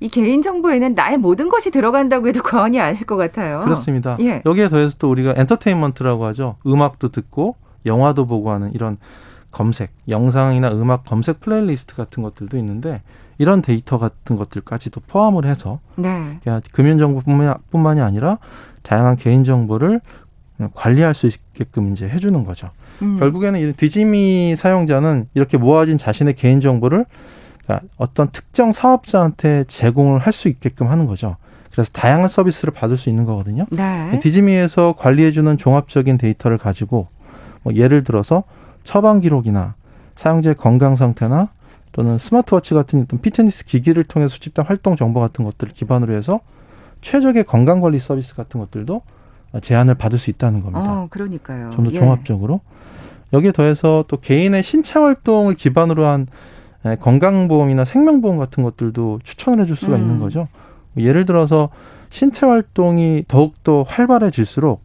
이 0.00 0.08
개인 0.08 0.42
정보에는 0.42 0.94
나의 0.94 1.18
모든 1.18 1.48
것이 1.48 1.70
들어간다고 1.70 2.28
해도 2.28 2.42
과언이 2.42 2.80
아닐 2.80 3.04
것 3.04 3.16
같아요. 3.16 3.60
그렇습니다. 3.60 4.16
예. 4.20 4.42
여기에 4.46 4.68
더해서 4.68 4.96
또 4.98 5.10
우리가 5.10 5.34
엔터테인먼트라고 5.36 6.24
하죠. 6.26 6.56
음악도 6.66 7.08
듣고 7.08 7.56
영화도 7.84 8.26
보고 8.26 8.50
하는 8.50 8.72
이런 8.74 8.96
검색, 9.50 9.90
영상이나 10.08 10.70
음악 10.72 11.04
검색 11.04 11.40
플레이리스트 11.40 11.96
같은 11.96 12.22
것들도 12.22 12.56
있는데 12.58 13.02
이런 13.38 13.62
데이터 13.62 13.98
같은 13.98 14.36
것들까지도 14.36 15.00
포함을 15.06 15.46
해서 15.46 15.80
네. 15.96 16.38
금융정보뿐만이 16.72 18.00
아니라 18.00 18.38
다양한 18.82 19.16
개인 19.16 19.44
정보를 19.44 20.00
관리할 20.74 21.14
수 21.14 21.26
있게끔 21.26 21.92
이제 21.92 22.08
해주는 22.08 22.44
거죠. 22.44 22.70
음. 23.02 23.18
결국에는 23.18 23.60
이 23.60 23.72
digi.me 23.72 24.56
사용자는 24.56 25.28
이렇게 25.34 25.56
모아진 25.56 25.98
자신의 25.98 26.34
개인 26.34 26.60
정보를 26.60 27.04
그러니까 27.64 27.86
어떤 27.96 28.30
특정 28.30 28.72
사업자한테 28.72 29.64
제공을 29.64 30.20
할 30.20 30.32
수 30.32 30.48
있게끔 30.48 30.88
하는 30.88 31.06
거죠. 31.06 31.36
그래서 31.70 31.90
다양한 31.92 32.28
서비스를 32.28 32.72
받을 32.72 32.96
수 32.96 33.08
있는 33.08 33.24
거거든요. 33.24 33.66
네. 33.70 34.18
digi.me에서 34.20 34.94
관리해주는 34.98 35.58
종합적인 35.58 36.18
데이터를 36.18 36.58
가지고 36.58 37.06
뭐 37.62 37.74
예를 37.74 38.02
들어서 38.02 38.42
처방 38.82 39.20
기록이나 39.20 39.74
사용자의 40.16 40.56
건강 40.56 40.96
상태나 40.96 41.50
또는 41.92 42.18
스마트워치 42.18 42.74
같은 42.74 43.02
어떤 43.02 43.20
피트니스 43.20 43.64
기기를 43.64 44.04
통해 44.04 44.28
수집된 44.28 44.64
활동 44.66 44.96
정보 44.96 45.20
같은 45.20 45.44
것들을 45.44 45.72
기반으로 45.72 46.14
해서 46.14 46.40
최적의 47.00 47.44
건강 47.44 47.80
관리 47.80 48.00
서비스 48.00 48.34
같은 48.34 48.58
것들도 48.60 49.02
제한을 49.62 49.94
받을 49.94 50.18
수 50.18 50.30
있다는 50.30 50.62
겁니다. 50.62 50.80
어, 51.02 51.06
그러니까요. 51.10 51.70
좀 51.70 51.84
더 51.84 51.90
종합적으로. 51.90 52.60
예. 52.64 52.78
여기에 53.36 53.52
더해서 53.52 54.04
또 54.08 54.18
개인의 54.18 54.62
신체 54.62 54.98
활동을 54.98 55.54
기반으로 55.54 56.06
한 56.06 56.26
건강보험이나 57.00 57.84
생명보험 57.84 58.38
같은 58.38 58.62
것들도 58.62 59.20
추천을 59.24 59.62
해줄 59.64 59.76
수가 59.76 59.96
음. 59.96 60.00
있는 60.00 60.18
거죠. 60.20 60.48
예를 60.96 61.26
들어서 61.26 61.68
신체 62.10 62.46
활동이 62.46 63.24
더욱더 63.28 63.82
활발해질수록 63.82 64.82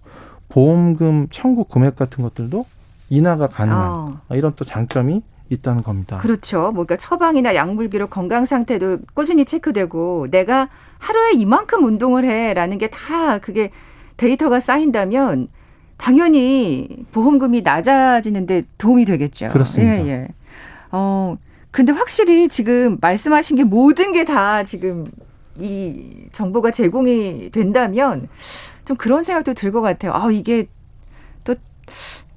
보험금 0.50 1.27
청구 1.32 1.63
금액 1.65 1.96
같은 1.96 2.24
것들도 2.24 2.65
인하가 3.10 3.48
가능한 3.48 3.88
어. 3.91 4.20
이런 4.32 4.53
또 4.55 4.65
장점이 4.65 5.22
있다는 5.50 5.84
겁니다. 5.84 6.17
그렇죠. 6.17 6.72
뭔가 6.74 6.96
처방이나 6.98 7.55
약물 7.55 7.89
기록 7.89 8.10
건강 8.10 8.46
상태도 8.46 9.00
꾸준히 9.13 9.46
체크되고 9.46 10.27
내가 10.32 10.67
하루에 11.00 11.32
이만큼 11.34 11.86
운동을 11.86 12.25
해라는 12.25 12.77
게 12.77 12.88
다 12.89 13.38
그게 13.39 13.72
데이터가 14.17 14.60
쌓인다면 14.60 15.48
당연히 15.98 17.05
보험금이 17.12 17.62
낮아지는데 17.62 18.63
도움이 18.77 19.05
되겠죠. 19.05 19.48
그렇습니다. 19.48 20.05
예, 20.05 20.10
예. 20.10 20.27
어, 20.91 21.38
근데 21.72 21.91
확실히 21.91 22.48
지금 22.50 22.98
말씀하신 23.01 23.58
게 23.58 23.63
모든 23.63 24.12
게 24.13 24.25
다 24.25 24.63
지금 24.63 25.05
이 25.60 26.25
정보가 26.32 26.72
제공이 26.72 27.51
된다면 27.51 28.27
좀 28.86 28.98
그런 28.98 29.24
생각도 29.24 29.53
들 29.53 29.72
것 29.72 29.82
같아요. 29.82 30.13
아, 30.13 30.29
이게 30.32 30.67
또 31.43 31.55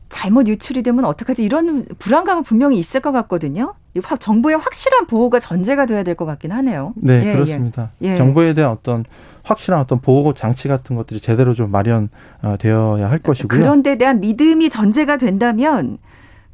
잘못 0.08 0.48
유출이 0.48 0.82
되면 0.82 1.04
어떡하지? 1.04 1.42
이런 1.44 1.86
불안감은 1.98 2.42
분명히 2.44 2.78
있을 2.78 3.00
것 3.00 3.12
같거든요. 3.12 3.74
정보의 4.18 4.56
확실한 4.58 5.06
보호가 5.06 5.38
전제가 5.38 5.86
돼야 5.86 6.02
될 6.02 6.14
것 6.14 6.24
같긴 6.24 6.52
하네요. 6.52 6.92
네, 6.96 7.26
예, 7.26 7.32
그렇습니다. 7.32 7.90
예. 8.02 8.16
정보에 8.16 8.54
대한 8.54 8.70
어떤 8.72 9.04
확실한 9.42 9.80
어떤 9.80 10.00
보호 10.00 10.32
장치 10.32 10.66
같은 10.68 10.96
것들이 10.96 11.20
제대로 11.20 11.52
좀 11.54 11.70
마련되어야 11.70 13.10
할 13.10 13.18
것이고요. 13.18 13.60
그런 13.60 13.82
데 13.82 13.96
대한 13.98 14.20
믿음이 14.20 14.70
전제가 14.70 15.16
된다면 15.18 15.98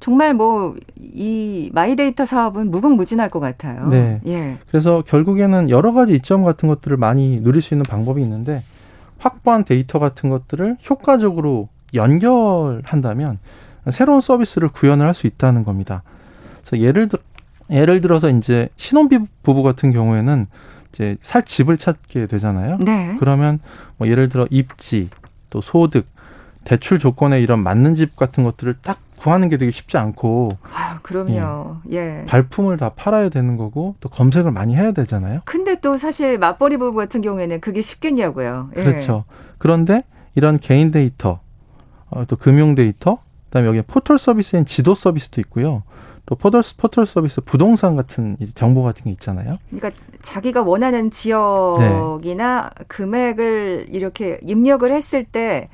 정말 0.00 0.34
뭐 0.34 0.74
이 1.14 1.70
마이데이터 1.72 2.24
사업은 2.24 2.70
무궁무진할 2.70 3.28
것 3.28 3.38
같아요. 3.38 3.86
네. 3.88 4.20
예. 4.26 4.56
그래서 4.70 5.02
결국에는 5.06 5.68
여러 5.70 5.92
가지 5.92 6.14
이점 6.14 6.42
같은 6.42 6.68
것들을 6.68 6.96
많이 6.96 7.40
누릴 7.42 7.60
수 7.60 7.74
있는 7.74 7.84
방법이 7.84 8.20
있는데 8.22 8.62
확보한 9.18 9.62
데이터 9.64 9.98
같은 9.98 10.30
것들을 10.30 10.78
효과적으로 10.88 11.68
연결한다면 11.94 13.38
새로운 13.90 14.20
서비스를 14.20 14.68
구현을 14.68 15.06
할 15.06 15.14
수 15.14 15.26
있다는 15.26 15.64
겁니다. 15.64 16.02
그래서 16.62 16.78
예를 16.84 17.08
들 17.08 17.18
예를 17.70 18.00
들어서 18.00 18.28
이제 18.30 18.68
신혼부부 18.76 19.62
같은 19.62 19.92
경우에는 19.92 20.46
이제 20.92 21.16
살 21.22 21.44
집을 21.44 21.78
찾게 21.78 22.26
되잖아요. 22.26 22.78
네. 22.80 23.16
그러면 23.18 23.60
뭐 23.96 24.08
예를 24.08 24.28
들어 24.28 24.46
입지, 24.50 25.08
또 25.50 25.60
소득, 25.60 26.06
대출 26.64 26.98
조건에 26.98 27.40
이런 27.40 27.62
맞는 27.62 27.94
집 27.94 28.16
같은 28.16 28.44
것들을 28.44 28.76
딱 28.82 28.98
구하는 29.16 29.48
게 29.48 29.56
되게 29.56 29.70
쉽지 29.70 29.96
않고. 29.98 30.48
아, 30.74 30.98
그럼요. 31.02 31.76
예. 31.92 31.96
예. 31.96 32.24
발품을 32.26 32.76
다 32.76 32.90
팔아야 32.90 33.28
되는 33.28 33.56
거고 33.56 33.94
또 34.00 34.08
검색을 34.08 34.50
많이 34.50 34.74
해야 34.74 34.92
되잖아요. 34.92 35.40
근데 35.44 35.78
또 35.80 35.96
사실 35.96 36.38
맞벌이 36.38 36.76
부부 36.76 36.96
같은 36.96 37.22
경우에는 37.22 37.60
그게 37.60 37.82
쉽겠냐고요. 37.82 38.70
예. 38.76 38.82
그렇죠. 38.82 39.24
그런데 39.58 40.00
이런 40.34 40.58
개인 40.58 40.90
데이터, 40.90 41.40
어, 42.10 42.24
또 42.26 42.36
금융 42.36 42.74
데이터, 42.74 43.18
그다음에 43.44 43.68
여기 43.68 43.82
포털 43.82 44.18
서비스엔 44.18 44.64
지도 44.64 44.94
서비스도 44.94 45.40
있고요. 45.42 45.82
또 46.26 46.36
포털, 46.36 46.62
포털 46.76 47.04
서비스 47.06 47.40
부동산 47.40 47.96
같은 47.96 48.36
정보 48.54 48.82
같은 48.82 49.04
게 49.04 49.10
있잖아요. 49.10 49.58
그러니까 49.70 49.90
자기가 50.22 50.62
원하는 50.62 51.10
지역이나 51.10 52.70
네. 52.78 52.84
금액을 52.88 53.86
이렇게 53.90 54.38
입력을 54.42 54.90
했을 54.90 55.24
때 55.24 55.68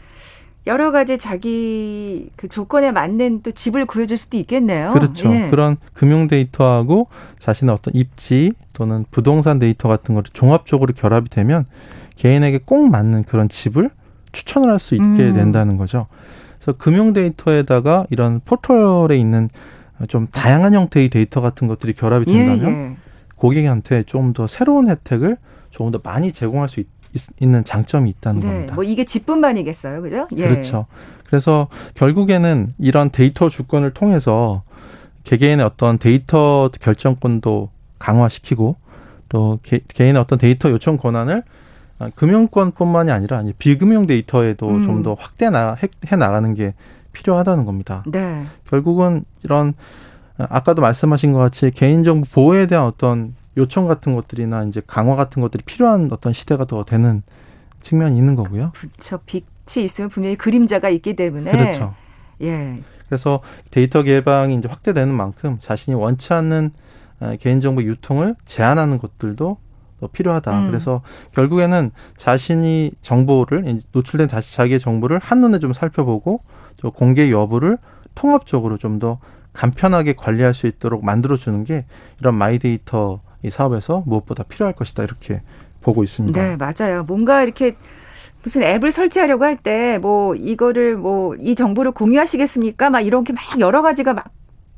여러 0.66 0.90
가지 0.90 1.18
자기 1.18 2.30
그 2.36 2.48
조건에 2.48 2.92
맞는 2.92 3.42
또 3.42 3.52
집을 3.52 3.86
구해줄 3.86 4.16
수도 4.18 4.36
있겠네요. 4.38 4.90
그렇죠. 4.92 5.30
예. 5.32 5.48
그런 5.50 5.76
금융 5.92 6.28
데이터하고 6.28 7.08
자신의 7.38 7.74
어떤 7.74 7.94
입지 7.94 8.52
또는 8.74 9.04
부동산 9.10 9.58
데이터 9.58 9.88
같은 9.88 10.14
거를 10.14 10.30
종합적으로 10.32 10.92
결합이 10.94 11.30
되면 11.30 11.64
개인에게 12.16 12.60
꼭 12.64 12.90
맞는 12.90 13.24
그런 13.24 13.48
집을 13.48 13.90
추천을 14.32 14.70
할 14.70 14.78
수 14.78 14.94
있게 14.94 15.04
음. 15.04 15.34
된다는 15.34 15.76
거죠. 15.78 16.06
그래서 16.58 16.76
금융 16.76 17.12
데이터에다가 17.12 18.06
이런 18.10 18.40
포털에 18.44 19.16
있는 19.16 19.48
좀 20.06 20.28
다양한 20.28 20.74
형태의 20.74 21.10
데이터 21.10 21.40
같은 21.40 21.66
것들이 21.66 21.92
결합이 21.92 22.24
예, 22.28 22.44
된다면 22.44 22.72
예, 22.72 22.90
예. 22.90 22.96
고객한테 23.36 24.04
좀 24.04 24.32
더 24.32 24.46
새로운 24.46 24.88
혜택을 24.88 25.36
조금 25.70 25.90
더 25.90 26.00
많이 26.02 26.32
제공할 26.32 26.68
수 26.68 26.80
있, 26.80 26.86
있는 27.40 27.64
장점이 27.64 28.08
있다는 28.10 28.40
네, 28.40 28.46
겁니다. 28.46 28.74
뭐 28.74 28.84
이게 28.84 29.04
집뿐만이겠어요, 29.04 30.02
그죠? 30.02 30.28
예. 30.36 30.48
그렇죠. 30.48 30.86
그래서 31.26 31.68
결국에는 31.94 32.74
이런 32.78 33.10
데이터 33.10 33.48
주권을 33.48 33.92
통해서 33.92 34.62
개개인의 35.24 35.64
어떤 35.64 35.98
데이터 35.98 36.70
결정권도 36.80 37.70
강화시키고 37.98 38.76
또 39.28 39.58
개, 39.62 39.80
개인의 39.92 40.20
어떤 40.20 40.38
데이터 40.38 40.70
요청 40.70 40.96
권한을 40.96 41.42
금융권뿐만이 42.14 43.10
아니라 43.10 43.42
비금융 43.58 44.06
데이터에도 44.06 44.68
음. 44.68 44.82
좀더 44.84 45.14
확대 45.18 45.50
나, 45.50 45.76
해 46.10 46.16
나가는 46.16 46.54
게 46.54 46.74
필요하다는 47.18 47.64
겁니다. 47.64 48.04
네. 48.06 48.46
결국은 48.68 49.24
이런 49.42 49.74
아까도 50.36 50.82
말씀하신 50.82 51.32
것 51.32 51.40
같이 51.40 51.72
개인정보 51.72 52.28
보호에 52.32 52.66
대한 52.66 52.84
어떤 52.84 53.34
요청 53.56 53.88
같은 53.88 54.14
것들이나 54.14 54.62
이제 54.64 54.80
강화 54.86 55.16
같은 55.16 55.42
것들이 55.42 55.64
필요한 55.64 56.08
어떤 56.12 56.32
시대가 56.32 56.64
더 56.64 56.84
되는 56.84 57.22
측면이 57.80 58.16
있는 58.16 58.36
거고요. 58.36 58.70
그렇죠. 58.72 59.18
빛이 59.26 59.84
있으면 59.84 60.10
분명히 60.10 60.36
그림자가 60.36 60.88
있기 60.90 61.16
때문에. 61.16 61.50
그렇죠. 61.50 61.94
예. 62.42 62.78
그래서 63.08 63.40
데이터 63.72 64.04
개방이 64.04 64.54
이제 64.54 64.68
확대되는 64.68 65.12
만큼 65.12 65.56
자신이 65.58 65.96
원치 65.96 66.32
않는 66.34 66.70
개인정보 67.40 67.82
유통을 67.82 68.36
제한하는 68.44 68.98
것들도 68.98 69.56
필요하다. 70.12 70.60
음. 70.60 70.66
그래서 70.66 71.02
결국에는 71.32 71.90
자신이 72.16 72.92
정보를 73.00 73.80
노출된 73.90 74.28
다시 74.28 74.54
자기의 74.54 74.78
정보를 74.78 75.18
한눈에 75.18 75.58
좀 75.58 75.72
살펴보고 75.72 76.42
또 76.80 76.90
공개 76.90 77.30
여부를 77.30 77.78
통합적으로 78.14 78.76
좀 78.78 78.98
더 78.98 79.18
간편하게 79.52 80.12
관리할 80.14 80.54
수 80.54 80.66
있도록 80.68 81.04
만들어 81.04 81.36
주는 81.36 81.64
게 81.64 81.84
이런 82.20 82.34
마이데이터 82.36 83.20
이 83.42 83.50
사업에서 83.50 84.02
무엇보다 84.06 84.44
필요할 84.44 84.74
것이다 84.74 85.02
이렇게 85.02 85.42
보고 85.80 86.04
있습니다. 86.04 86.40
네, 86.40 86.56
맞아요. 86.56 87.02
뭔가 87.04 87.42
이렇게 87.42 87.76
무슨 88.42 88.62
앱을 88.62 88.92
설치하려고 88.92 89.44
할 89.44 89.56
때 89.56 89.98
뭐 89.98 90.34
이거를 90.36 90.96
뭐 90.96 91.34
이 91.40 91.54
정보를 91.54 91.90
공유하시겠습니까? 91.92 92.90
막 92.90 93.00
이런 93.00 93.24
게 93.24 93.32
막 93.32 93.58
여러 93.60 93.82
가지가 93.82 94.14
막 94.14 94.26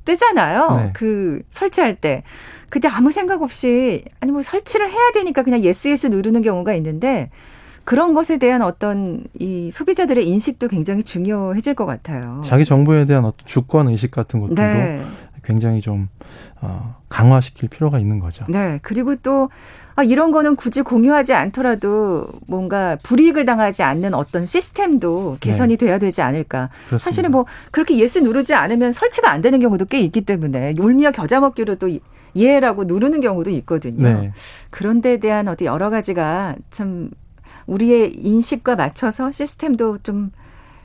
뜨잖아요. 0.05 0.77
네. 0.77 0.91
그 0.95 1.43
설치할 1.51 1.97
때. 1.97 2.23
그때 2.71 2.87
아무 2.89 3.11
생각 3.11 3.43
없이 3.43 4.05
아니 4.21 4.31
뭐 4.33 4.43
설치를 4.43 4.89
해야 4.91 5.11
되니까 5.13 5.43
그냥 5.43 5.61
예스 5.63 5.89
예스 5.89 6.07
누르는 6.07 6.41
경우가 6.43 6.73
있는데 6.75 7.31
그런 7.91 8.15
것에 8.15 8.39
대한 8.39 8.63
어떤 8.63 9.25
이 9.37 9.69
소비자들의 9.73 10.25
인식도 10.25 10.69
굉장히 10.69 11.03
중요해질 11.03 11.75
것 11.75 11.87
같아요. 11.87 12.41
자기 12.45 12.65
정보에 12.65 13.05
대한 13.05 13.25
어떤 13.25 13.45
주권 13.45 13.89
의식 13.89 14.13
같은 14.13 14.39
것들도 14.39 14.63
네. 14.63 15.03
굉장히 15.43 15.81
좀 15.81 16.09
어, 16.61 16.95
강화시킬 17.09 17.69
필요가 17.69 17.99
있는 17.99 18.21
거죠. 18.21 18.45
네. 18.49 18.79
그리고 18.83 19.17
또 19.17 19.51
아, 19.97 20.05
이런 20.05 20.31
거는 20.31 20.55
굳이 20.55 20.83
공유하지 20.83 21.35
않더라도 21.35 22.29
뭔가 22.47 22.97
불이익을 23.03 23.45
당하지 23.45 23.83
않는 23.83 24.15
어떤 24.15 24.47
시스템도 24.47 25.39
개선이 25.41 25.77
네. 25.77 25.87
돼야 25.87 25.99
되지 25.99 26.23
않을까. 26.23 26.69
그렇습니다. 26.87 27.05
사실은 27.05 27.33
뭐 27.33 27.47
그렇게 27.73 27.99
yes 27.99 28.21
누르지 28.21 28.55
않으면 28.55 28.93
설치가 28.93 29.33
안 29.33 29.43
되는 29.43 29.59
경우도 29.59 29.87
꽤 29.87 29.99
있기 29.99 30.21
때문에 30.21 30.77
울며 30.79 31.11
겨자 31.11 31.41
먹기로 31.41 31.75
또 31.75 31.89
예라고 32.35 32.85
누르는 32.85 33.21
경우도 33.21 33.51
있거든요. 33.51 34.21
네. 34.21 34.33
그런 34.71 35.01
데 35.01 35.19
대한 35.19 35.49
어떤 35.49 35.67
여러 35.67 35.91
가지가 35.91 36.55
참 36.71 37.11
우리의 37.67 38.15
인식과 38.17 38.77
맞춰서 38.77 39.33
시스템도 39.33 39.99
좀 40.03 40.33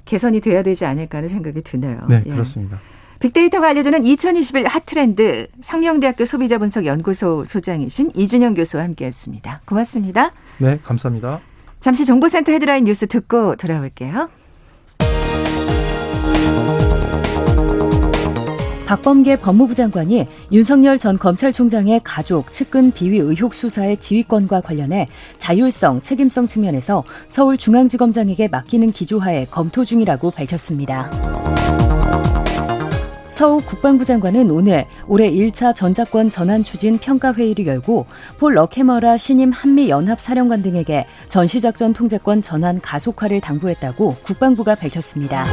개선이 0.06 0.42
돼야 0.42 0.64
되지 0.64 0.86
않을까 0.86 1.18
하는 1.18 1.30
생각이 1.30 1.62
드네요. 1.62 2.06
네, 2.10 2.24
예. 2.26 2.30
그렇습니다. 2.30 2.80
빅데이터가 3.20 3.70
알려주는 3.70 4.06
2021 4.06 4.68
핫트렌드 4.68 5.48
상명대학교 5.62 6.26
소비자분석연구소 6.26 7.46
소장이신 7.46 8.12
이준영 8.14 8.54
교수와 8.54 8.84
함께했습니다. 8.84 9.62
고맙습니다. 9.66 10.32
네, 10.60 10.80
감사합니다. 10.84 11.40
잠시 11.80 12.06
정보센터 12.06 12.52
헤드라인 12.52 12.84
뉴스 12.84 13.08
듣고 13.08 13.56
돌아올게요. 13.56 14.30
박범계 18.86 19.38
법무부 19.38 19.74
장관이 19.74 20.28
윤석열 20.52 21.00
전 21.00 21.18
검찰총장의 21.18 22.02
가족, 22.04 22.52
측근 22.52 22.92
비위 22.92 23.18
의혹 23.18 23.56
수사의 23.56 23.98
지휘권과 23.98 24.62
관련해 24.62 25.08
자율성, 25.40 26.02
책임성 26.02 26.48
측면에서 26.48 27.04
서울중앙지검장에게 27.28 28.48
맡기는 28.48 28.92
기조하에 28.92 29.46
검토 29.46 29.84
중이라고 29.84 30.30
밝혔습니다. 30.30 31.10
서우 33.28 33.60
국방부 33.60 34.06
장관은 34.06 34.52
오늘 34.52 34.86
올해 35.08 35.30
1차 35.30 35.76
전자권 35.76 36.30
전환 36.30 36.64
추진 36.64 37.00
평가회의를 37.00 37.66
열고 37.66 38.06
폴 38.38 38.54
러케머라 38.54 39.18
신임 39.18 39.52
한미연합사령관 39.52 40.62
등에게 40.62 41.08
전시작전 41.28 41.92
통제권 41.92 42.44
전환 42.44 42.80
가속화를 42.80 43.42
당부했다고 43.42 44.18
국방부가 44.24 44.76
밝혔습니다. 44.76 45.44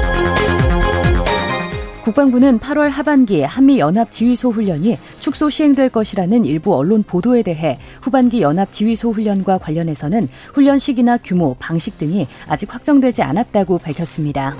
국방부는 2.03 2.59
8월 2.59 2.91
하반기 2.91 3.43
한미 3.43 3.79
연합 3.79 4.11
지휘소 4.11 4.51
훈련이 4.51 4.97
축소 5.21 5.49
시행될 5.49 5.89
것이라는 5.91 6.45
일부 6.45 6.75
언론 6.75 7.05
보도에 7.05 7.43
대해 7.43 7.79
후반기 8.03 8.43
연합 8.43 8.73
지휘소 8.73 9.13
훈련과 9.13 9.59
관련해서는 9.59 10.29
훈련 10.53 10.81
시기나 10.81 11.17
규모, 11.19 11.55
방식 11.61 11.99
등이 11.99 12.27
아직 12.49 12.75
확정되지 12.75 13.23
않았다고 13.23 13.79
밝혔습니다. 13.79 14.57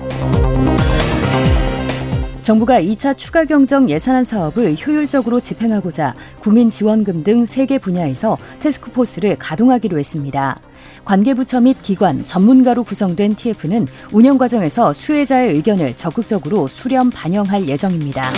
정부가 2.43 2.81
2차 2.81 3.17
추가 3.17 3.45
경정 3.45 3.89
예산안 3.89 4.23
사업을 4.23 4.75
효율적으로 4.75 5.39
집행하고자 5.39 6.15
국민지원금 6.39 7.23
등 7.23 7.43
3개 7.43 7.81
분야에서 7.81 8.37
테스크포스를 8.59 9.37
가동하기로 9.37 9.97
했습니다. 9.99 10.59
관계부처 11.05 11.61
및 11.61 11.77
기관, 11.81 12.25
전문가로 12.25 12.83
구성된 12.83 13.35
TF는 13.35 13.87
운영 14.11 14.37
과정에서 14.37 14.93
수혜자의 14.93 15.53
의견을 15.55 15.95
적극적으로 15.95 16.67
수렴 16.67 17.09
반영할 17.09 17.67
예정입니다. 17.67 18.31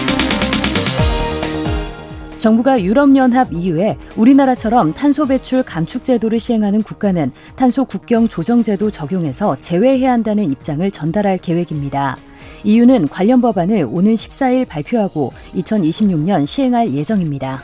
정부가 2.37 2.79
유럽연합 2.79 3.51
이후에 3.51 3.97
우리나라처럼 4.15 4.93
탄소 4.93 5.25
배출 5.25 5.63
감축 5.63 6.05
제도를 6.05 6.39
시행하는 6.39 6.83
국가는 6.83 7.31
탄소 7.55 7.85
국경 7.85 8.27
조정 8.27 8.61
제도 8.61 8.91
적용해서 8.91 9.57
제외해야 9.59 10.11
한다는 10.11 10.51
입장을 10.51 10.89
전달할 10.91 11.39
계획입니다. 11.39 12.17
이유는 12.63 13.07
관련 13.07 13.41
법안을 13.41 13.87
오는 13.89 14.13
14일 14.13 14.67
발표하고 14.67 15.31
2026년 15.55 16.45
시행할 16.45 16.93
예정입니다. 16.93 17.63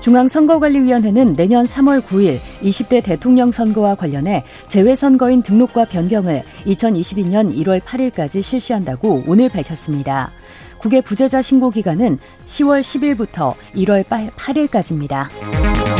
중앙선거관리위원회는 0.00 1.36
내년 1.36 1.64
3월 1.64 2.00
9일 2.00 2.38
20대 2.62 3.04
대통령 3.04 3.52
선거와 3.52 3.94
관련해 3.94 4.44
재외선거인 4.68 5.42
등록과 5.42 5.84
변경을 5.84 6.42
2022년 6.66 7.54
1월 7.56 7.80
8일까지 7.80 8.42
실시한다고 8.42 9.24
오늘 9.26 9.48
밝혔습니다. 9.48 10.32
국외 10.78 11.02
부재자 11.02 11.42
신고 11.42 11.70
기간은 11.70 12.18
10월 12.46 12.80
10일부터 12.80 13.54
1월 13.74 14.04
8일까지입니다. 14.04 15.99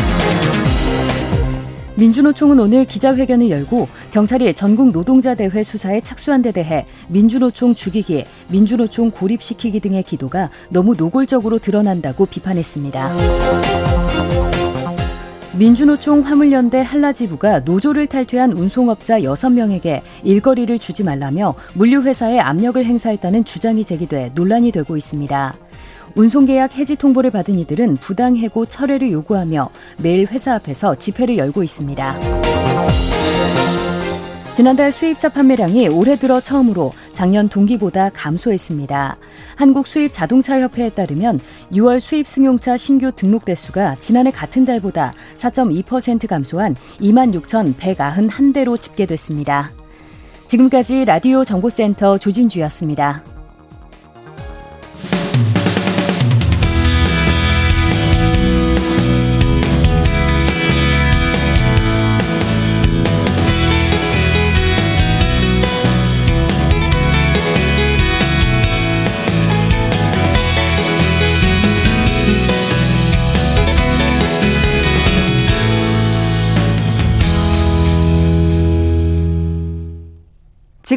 민주노총은 2.00 2.58
오늘 2.58 2.86
기자회견을 2.86 3.50
열고 3.50 3.86
경찰이 4.10 4.54
전국 4.54 4.90
노동자 4.90 5.34
대회 5.34 5.62
수사에 5.62 6.00
착수한 6.00 6.40
데 6.40 6.50
대해 6.50 6.86
민주노총 7.08 7.74
죽이기, 7.74 8.24
민주노총 8.50 9.10
고립시키기 9.10 9.80
등의 9.80 10.02
기도가 10.02 10.48
너무 10.70 10.94
노골적으로 10.96 11.58
드러난다고 11.58 12.24
비판했습니다. 12.24 13.10
민주노총 15.58 16.22
화물연대 16.22 16.80
한라지부가 16.80 17.60
노조를 17.60 18.06
탈퇴한 18.06 18.54
운송업자 18.54 19.20
6명에게 19.20 20.00
일거리를 20.24 20.78
주지 20.78 21.04
말라며 21.04 21.54
물류회사에 21.74 22.38
압력을 22.38 22.82
행사했다는 22.82 23.44
주장이 23.44 23.84
제기돼 23.84 24.32
논란이 24.34 24.72
되고 24.72 24.96
있습니다. 24.96 25.54
운송계약 26.14 26.76
해지 26.76 26.96
통보를 26.96 27.30
받은 27.30 27.58
이들은 27.58 27.96
부당해고 27.96 28.66
철회를 28.66 29.10
요구하며 29.12 29.70
매일 30.02 30.26
회사 30.26 30.54
앞에서 30.54 30.94
집회를 30.96 31.38
열고 31.38 31.62
있습니다. 31.62 32.18
지난달 34.54 34.92
수입차 34.92 35.28
판매량이 35.30 35.88
올해 35.88 36.16
들어 36.16 36.40
처음으로 36.40 36.92
작년 37.12 37.48
동기보다 37.48 38.10
감소했습니다. 38.10 39.16
한국 39.54 39.86
수입 39.86 40.12
자동차 40.12 40.60
협회에 40.60 40.90
따르면 40.90 41.40
6월 41.72 42.00
수입 42.00 42.28
승용차 42.28 42.76
신규 42.76 43.12
등록 43.12 43.44
대수가 43.44 43.96
지난해 44.00 44.30
같은 44.30 44.66
달보다 44.66 45.14
4.2% 45.36 46.26
감소한 46.26 46.76
26,191대로 47.00 48.78
집계됐습니다. 48.78 49.70
지금까지 50.46 51.04
라디오 51.04 51.44
정보센터 51.44 52.18
조진주였습니다. 52.18 53.22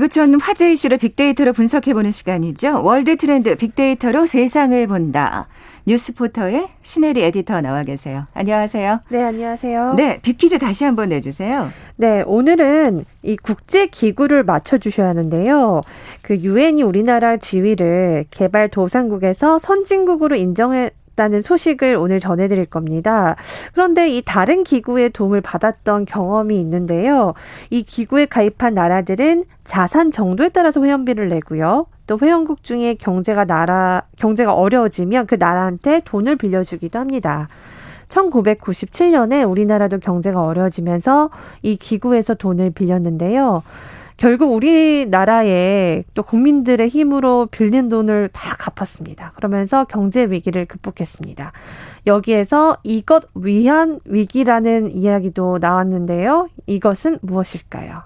지구촌 0.03 0.39
화제 0.41 0.71
이슈를 0.73 0.97
빅데이터로 0.97 1.53
분석해보는 1.53 2.11
시간이죠. 2.11 2.83
월드 2.83 3.15
트렌드 3.15 3.55
빅데이터로 3.55 4.25
세상을 4.25 4.85
본다. 4.87 5.47
뉴스포터의 5.85 6.67
신혜리 6.81 7.23
에디터 7.23 7.61
나와 7.61 7.83
계세요. 7.83 8.25
안녕하세요. 8.33 8.99
네, 9.09 9.23
안녕하세요. 9.23 9.93
네, 9.95 10.19
빅퀴즈 10.21 10.59
다시 10.59 10.83
한번 10.83 11.09
내주세요. 11.09 11.69
네, 11.95 12.21
오늘은 12.25 13.05
이 13.21 13.37
국제 13.37 13.87
기구를 13.87 14.43
맞춰 14.43 14.77
주셔야 14.77 15.07
하는데요. 15.09 15.81
그 16.21 16.35
유엔이 16.37 16.83
우리나라 16.83 17.37
지위를 17.37 18.25
개발 18.29 18.67
도상국에서 18.69 19.57
선진국으로 19.57 20.35
인정했다는 20.35 21.41
소식을 21.41 21.95
오늘 21.95 22.19
전해드릴 22.19 22.65
겁니다. 22.65 23.35
그런데 23.73 24.09
이 24.09 24.21
다른 24.23 24.63
기구의 24.63 25.11
도움을 25.11 25.41
받았던 25.41 26.05
경험이 26.05 26.59
있는데요. 26.59 27.33
이 27.69 27.83
기구에 27.83 28.25
가입한 28.25 28.73
나라들은 28.73 29.45
자산 29.63 30.11
정도에 30.11 30.49
따라서 30.49 30.83
회원비를 30.83 31.29
내고요. 31.29 31.85
또 32.07 32.17
회원국 32.21 32.63
중에 32.63 32.95
경제가 32.95 33.45
나라 33.45 34.03
경제가 34.17 34.53
어려워지면 34.53 35.27
그 35.27 35.35
나라한테 35.35 36.01
돈을 36.03 36.35
빌려주기도 36.35 36.99
합니다. 36.99 37.47
1997년에 38.09 39.49
우리나라도 39.49 39.99
경제가 39.99 40.43
어려워지면서 40.43 41.29
이 41.61 41.77
기구에서 41.77 42.35
돈을 42.35 42.71
빌렸는데요. 42.71 43.63
결국 44.23 44.53
우리나라의 44.53 46.05
또 46.13 46.23
국민들의 46.23 46.87
힘으로 46.87 47.45
빌린 47.51 47.89
돈을 47.89 48.29
다 48.31 48.55
갚았습니다. 48.57 49.33
그러면서 49.35 49.83
경제 49.83 50.23
위기를 50.23 50.65
극복했습니다. 50.65 51.51
여기에서 52.07 52.77
이것 52.83 53.25
위한 53.35 53.99
위기라는 54.05 54.95
이야기도 54.95 55.57
나왔는데요. 55.59 56.47
이것은 56.67 57.19
무엇일까요? 57.21 58.03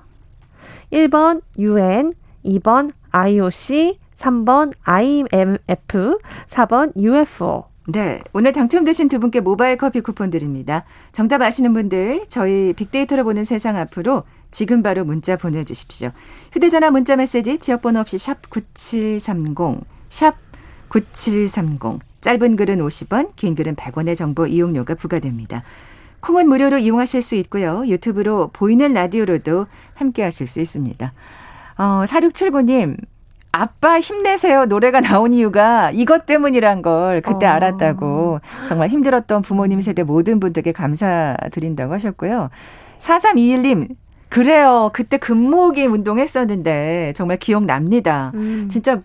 1번 0.91 1.43
UN, 1.59 2.15
2번 2.43 2.93
IOC, 3.11 3.99
3번 4.15 4.73
IMF, 4.85 6.17
4번 6.49 6.99
UFO. 6.99 7.65
네. 7.89 8.21
오늘 8.33 8.53
당첨되신 8.53 9.07
두 9.07 9.19
분께 9.19 9.39
모바일 9.39 9.77
커피 9.77 10.01
쿠폰 10.01 10.31
드립니다. 10.31 10.83
정답 11.11 11.43
아시는 11.43 11.73
분들, 11.73 12.25
저희 12.27 12.73
빅데이터로 12.73 13.23
보는 13.23 13.43
세상 13.43 13.77
앞으로 13.77 14.23
지금 14.51 14.81
바로 14.81 15.03
문자 15.05 15.35
보내주십시오. 15.35 16.11
휴대전화 16.53 16.91
문자 16.91 17.15
메시지 17.15 17.57
지역번호 17.57 17.99
없이 17.99 18.17
샵 18.17 18.49
9730, 18.49 19.81
샵 20.09 20.35
9730. 20.89 21.99
짧은 22.21 22.55
글은 22.55 22.79
50원, 22.79 23.31
긴 23.35 23.55
글은 23.55 23.75
100원의 23.75 24.15
정보 24.15 24.47
이용료가 24.47 24.95
부과됩니다. 24.95 25.63
콩은 26.19 26.49
무료로 26.49 26.79
이용하실 26.79 27.21
수 27.21 27.35
있고요. 27.35 27.83
유튜브로 27.87 28.49
보이는 28.51 28.91
라디오로도 28.93 29.67
함께 29.93 30.23
하실 30.23 30.47
수 30.47 30.59
있습니다. 30.59 31.13
어, 31.77 32.03
4679님, 32.07 32.97
아빠 33.51 33.99
힘내세요 33.99 34.65
노래가 34.65 35.01
나온 35.01 35.33
이유가 35.33 35.89
이것 35.91 36.25
때문이란 36.25 36.81
걸 36.81 37.21
그때 37.21 37.45
어. 37.45 37.49
알았다고 37.49 38.39
정말 38.67 38.89
힘들었던 38.89 39.41
부모님 39.41 39.81
세대 39.81 40.03
모든 40.03 40.39
분들께 40.39 40.73
감사드린다고 40.73 41.93
하셨고요. 41.93 42.49
4321님 42.99 43.95
그래요. 44.29 44.89
그때 44.93 45.17
금모기 45.17 45.85
운동했었는데 45.85 47.13
정말 47.15 47.37
기억납니다. 47.37 48.31
음. 48.35 48.67
진짜 48.71 49.01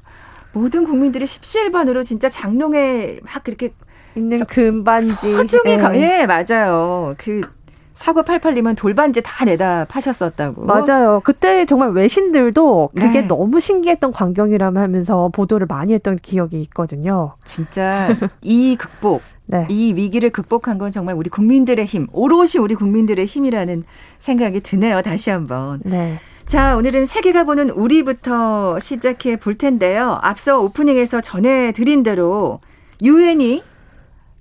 모든 0.53 0.85
국민들이 0.85 1.27
십시일반으로 1.27 2.03
진짜 2.03 2.29
장롱에 2.29 3.21
막 3.23 3.45
그렇게 3.45 3.73
있는 4.15 4.45
금반지. 4.45 5.15
소중히 5.15 5.79
가, 5.79 5.97
예, 5.97 6.27
맞아요. 6.27 7.15
그 7.19 7.41
사고 7.95 8.23
88님은 8.23 8.77
돌반지 8.77 9.23
다 9.23 9.45
내다 9.45 9.87
파셨었다고. 9.89 10.65
맞아요. 10.65 11.21
그때 11.25 11.65
정말 11.67 11.91
외신들도 11.91 12.91
그게 12.95 13.21
네. 13.21 13.27
너무 13.27 13.61
신기했던 13.61 14.13
광경이라며 14.13 14.81
하면서 14.81 15.29
보도를 15.33 15.67
많이 15.67 15.93
했던 15.95 16.17
기억이 16.17 16.61
있거든요. 16.63 17.37
진짜 17.45 18.17
이 18.43 18.77
극복 18.79 19.23
네. 19.53 19.67
이 19.69 19.93
위기를 19.95 20.31
극복한 20.31 20.79
건 20.79 20.91
정말 20.91 21.15
우리 21.15 21.29
국민들의 21.29 21.85
힘, 21.85 22.07
오롯이 22.13 22.53
우리 22.59 22.75
국민들의 22.75 23.27
힘이라는 23.27 23.85
생각이 24.19 24.61
드네요. 24.61 25.03
다시 25.03 25.29
한번. 25.29 25.81
네. 25.85 26.19
자, 26.47 26.77
오늘은 26.77 27.05
세계가 27.05 27.45
보는 27.45 27.69
우리부터 27.71 28.81
시작해 28.81 29.37
볼 29.37 29.57
텐데요. 29.57 30.19
앞서 30.23 30.59
오프닝에서 30.61 31.21
전해드린 31.21 32.03
대로 32.03 32.61
유엔이 33.03 33.63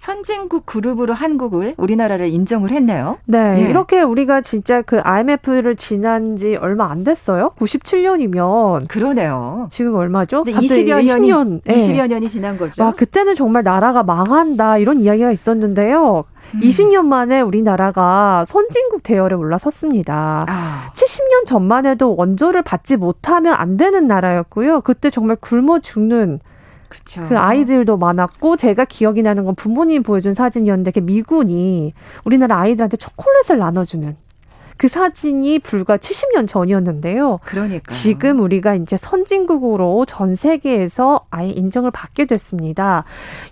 선진국 0.01 0.65
그룹으로 0.65 1.13
한국을 1.13 1.75
우리나라를 1.77 2.27
인정을 2.27 2.71
했네요. 2.71 3.19
네, 3.25 3.57
예. 3.59 3.69
이렇게 3.69 4.01
우리가 4.01 4.41
진짜 4.41 4.81
그 4.81 4.99
IMF를 4.99 5.75
지난 5.75 6.37
지 6.37 6.55
얼마 6.55 6.89
안 6.89 7.03
됐어요. 7.03 7.51
97년이면 7.59 8.87
그러네요. 8.87 9.67
지금 9.69 9.93
얼마죠? 9.93 10.43
20여 10.43 11.05
20년, 11.05 11.61
20여 11.65 12.07
년이 12.07 12.29
지난 12.29 12.57
거죠. 12.57 12.81
와, 12.81 12.89
그때는 12.89 13.35
정말 13.35 13.61
나라가 13.61 14.01
망한다 14.01 14.79
이런 14.79 15.01
이야기가 15.01 15.31
있었는데요. 15.31 16.23
음. 16.55 16.59
20년 16.61 17.05
만에 17.05 17.41
우리나라가 17.41 18.43
선진국 18.47 19.03
대열에 19.03 19.35
올라섰습니다. 19.35 20.47
아. 20.49 20.91
70년 20.95 21.45
전만 21.45 21.85
해도 21.85 22.15
원조를 22.15 22.63
받지 22.63 22.97
못하면 22.97 23.53
안 23.53 23.77
되는 23.77 24.07
나라였고요. 24.07 24.81
그때 24.81 25.11
정말 25.11 25.37
굶어 25.39 25.77
죽는 25.77 26.39
그쵸. 26.91 27.25
그 27.29 27.37
아이들도 27.37 27.97
많았고 27.97 28.57
제가 28.57 28.83
기억이 28.85 29.21
나는 29.21 29.45
건 29.45 29.55
부모님이 29.55 30.03
보여준 30.03 30.33
사진이었는데 30.33 30.91
그 30.91 30.99
미군이 30.99 31.93
우리나라 32.25 32.59
아이들한테 32.59 32.97
초콜릿을 32.97 33.57
나눠주는 33.57 34.17
그 34.77 34.87
사진이 34.87 35.59
불과 35.59 35.97
70년 35.97 36.47
전이었는데요. 36.47 37.39
그러니까 37.45 37.91
지금 37.91 38.39
우리가 38.39 38.75
이제 38.75 38.97
선진국으로 38.97 40.05
전 40.05 40.35
세계에서 40.35 41.25
아예 41.29 41.49
인정을 41.49 41.91
받게 41.91 42.25
됐습니다. 42.25 43.03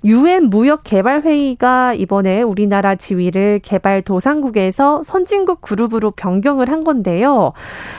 유엔 0.03 0.49
무역 0.49 0.83
개발 0.83 1.21
회의가 1.21 1.93
이번에 1.93 2.41
우리나라 2.41 2.95
지위를 2.95 3.59
개발 3.63 4.01
도상국에서 4.01 5.03
선진국 5.03 5.61
그룹으로 5.61 6.11
변경을 6.11 6.69
한 6.69 6.83
건데요. 6.83 7.53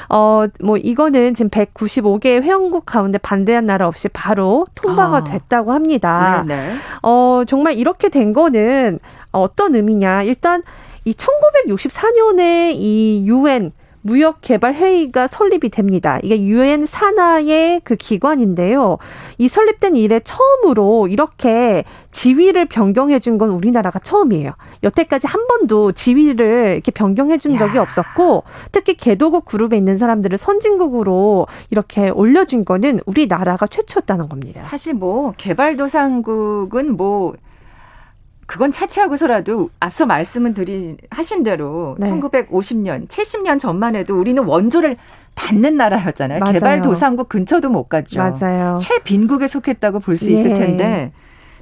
어, 0.09 0.45
뭐 0.63 0.77
이거는 0.77 1.35
지금 1.35 1.51
195개 1.51 2.43
회원국 2.43 2.87
가운데 2.87 3.19
반대한 3.19 3.67
나라 3.67 3.87
없이 3.87 4.09
바로 4.09 4.67
통과가 4.75 5.19
아. 5.19 5.25
됐다고 5.25 5.73
합니다. 5.73 6.45
네네. 6.47 6.75
어, 7.03 7.43
정말 7.47 7.75
이렇게 7.75 8.09
된 8.09 8.33
거는 8.33 8.99
어떤 9.33 9.75
의미냐? 9.75 10.25
일단 10.25 10.63
이 11.05 11.13
1964년에 11.13 12.73
이 12.75 13.25
유엔 13.27 13.73
무역 14.03 14.41
개발 14.41 14.73
회의가 14.75 15.27
설립이 15.27 15.69
됩니다. 15.69 16.19
이게 16.23 16.41
유엔 16.41 16.87
산하의 16.87 17.83
그 17.85 17.97
기관인데요. 17.97 18.97
이 19.37 19.47
설립된 19.47 19.95
이래 19.95 20.21
처음으로 20.25 21.07
이렇게 21.09 21.85
지위를 22.11 22.65
변경해 22.65 23.19
준 23.19 23.37
건 23.37 23.51
우리나라가 23.51 23.99
처음이에요. 23.99 24.53
여태까지 24.83 25.27
한 25.27 25.47
번도 25.47 25.93
지위를 25.93 26.73
이렇게 26.77 26.91
변경해 26.91 27.37
준 27.37 27.59
적이 27.59 27.77
야. 27.77 27.83
없었고 27.83 28.45
특히 28.73 28.95
개도국 28.97 29.45
그룹에 29.45 29.77
있는 29.77 29.99
사람들을 29.99 30.39
선진국으로 30.39 31.47
이렇게 31.71 32.09
올려준 32.09 32.65
거는 32.65 33.01
우리나라가 33.05 33.67
최초였다는 33.67 34.31
겁니다. 34.31 34.63
사실 34.63 34.95
뭐 34.95 35.35
개발도상국은 35.37 36.97
뭐 36.97 37.35
그건 38.51 38.73
차치하고서라도 38.73 39.71
앞서 39.79 40.07
말씀은 40.07 40.55
드린 40.55 40.97
하신 41.11 41.45
대로 41.45 41.95
네. 42.01 42.11
1950년, 42.11 43.07
70년 43.07 43.61
전만 43.61 43.95
해도 43.95 44.19
우리는 44.19 44.43
원조를 44.43 44.97
받는 45.37 45.77
나라였잖아요. 45.77 46.41
맞아요. 46.41 46.55
개발도상국 46.55 47.29
근처도 47.29 47.71
못 47.71 47.89
갔죠. 47.89 48.19
맞아요. 48.19 48.77
최빈국에 48.81 49.47
속했다고 49.47 50.01
볼수 50.01 50.33
예. 50.33 50.35
있을 50.35 50.55
텐데 50.55 51.13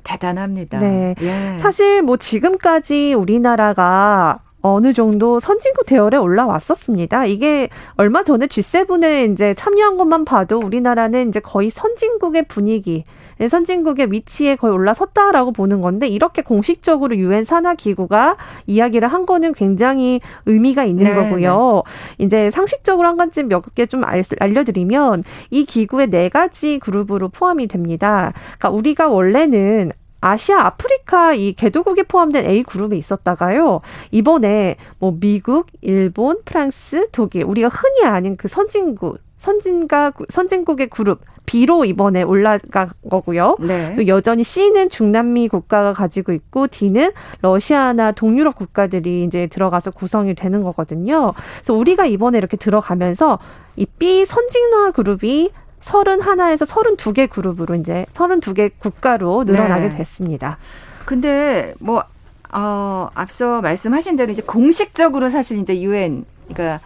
대단합니다. 0.03 0.79
네. 0.79 1.15
예. 1.21 1.59
사실 1.59 2.01
뭐 2.01 2.17
지금까지 2.17 3.13
우리나라가 3.13 4.39
어느 4.63 4.95
정도 4.95 5.41
선진국 5.41 5.85
대열에 5.85 6.17
올라왔었습니다. 6.17 7.27
이게 7.27 7.69
얼마 7.97 8.25
전에 8.25 8.47
G7에 8.47 9.31
이제 9.31 9.53
참여한 9.53 9.99
것만 9.99 10.25
봐도 10.25 10.59
우리나라는 10.59 11.29
이제 11.29 11.39
거의 11.39 11.69
선진국의 11.69 12.45
분위기, 12.49 13.05
선진국의 13.47 14.11
위치에 14.11 14.57
거의 14.57 14.73
올라섰다라고 14.75 15.53
보는 15.53 15.81
건데 15.81 16.09
이렇게 16.09 16.43
공식적으로 16.43 17.15
유엔 17.17 17.45
산하 17.45 17.75
기구가 17.75 18.37
이야기를 18.67 19.07
한 19.07 19.27
거는 19.27 19.53
굉장히 19.53 20.21
의미가 20.47 20.85
있는 20.85 21.05
네, 21.05 21.15
거고요. 21.15 21.83
네. 22.19 22.25
이제 22.25 22.51
상식적으로 22.51 23.07
한 23.07 23.17
가지 23.17 23.43
몇 23.45 23.63
개 23.75 23.87
좀 23.87 24.03
알려드리면 24.41 25.25
이 25.51 25.65
기구의 25.65 26.09
네 26.11 26.29
가지 26.29 26.79
그룹으로 26.79 27.29
포함이 27.29 27.69
됩니다. 27.69 28.33
그러니까 28.59 28.71
우리가 28.71 29.09
원래는 29.09 29.93
아시아, 30.21 30.67
아프리카 30.67 31.35
이 31.35 31.53
개도국에 31.53 32.03
포함된 32.03 32.45
A 32.45 32.65
그룹에 32.65 32.97
있었다가요. 32.97 33.83
이번에 34.11 34.75
뭐 34.99 35.17
미국, 35.21 35.69
일본, 35.81 36.41
프랑스, 36.45 37.09
독일 37.13 37.45
우리가 37.45 37.69
흔히 37.69 38.05
아는 38.05 38.37
그 38.37 38.49
선진국 38.49 39.21
선진가 39.39 40.13
선진국의 40.29 40.89
그룹 40.89 41.21
B로 41.47 41.87
이번에 41.87 42.23
올라간 42.23 42.91
거고요. 43.11 43.57
네. 43.61 43.95
또 43.95 44.07
여전히 44.07 44.45
C는 44.45 44.91
중남미 44.91 45.49
국가가 45.49 45.95
가지고 45.95 46.33
있고 46.33 46.67
D는 46.67 47.13
러시아나 47.41 48.13
동유럽 48.13 48.57
국가들이 48.57 49.25
이제 49.25 49.47
들어가서 49.47 49.93
구성이 49.93 50.35
되는 50.35 50.63
거거든요. 50.63 51.33
그래서 51.57 51.73
우리가 51.73 52.05
이번에 52.05 52.37
이렇게 52.37 52.57
들어가면서 52.59 53.39
이 53.77 53.87
B 53.87 54.27
선진화 54.27 54.91
그룹이 54.91 55.51
서른 55.81 56.21
하나에서 56.21 56.65
서른 56.67 56.97
두 56.97 57.13
개 57.15 57.27
그룹으로 57.27 57.77
이제 57.77 58.05
서른 58.13 58.41
두 58.41 58.53
개 58.53 58.69
국가로 58.69 59.45
늘어나게 59.45 59.89
네. 59.89 59.97
됐습니다. 59.97 60.59
근데 61.07 61.73
뭐 61.81 62.05
어, 62.53 63.09
앞서 63.15 63.61
말씀하신 63.63 64.17
대로 64.17 64.33
이제 64.33 64.43
공식적으로 64.43 65.31
사실 65.31 65.59
이제 65.59 65.81
유엔 65.81 66.25
그러니까 66.49 66.81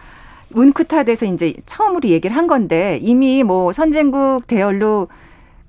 운크타드에서 0.53 1.25
이제 1.25 1.53
처음으로 1.65 2.09
얘기를 2.09 2.35
한 2.35 2.47
건데 2.47 2.99
이미 3.01 3.43
뭐 3.43 3.71
선진국 3.71 4.47
대열로 4.47 5.07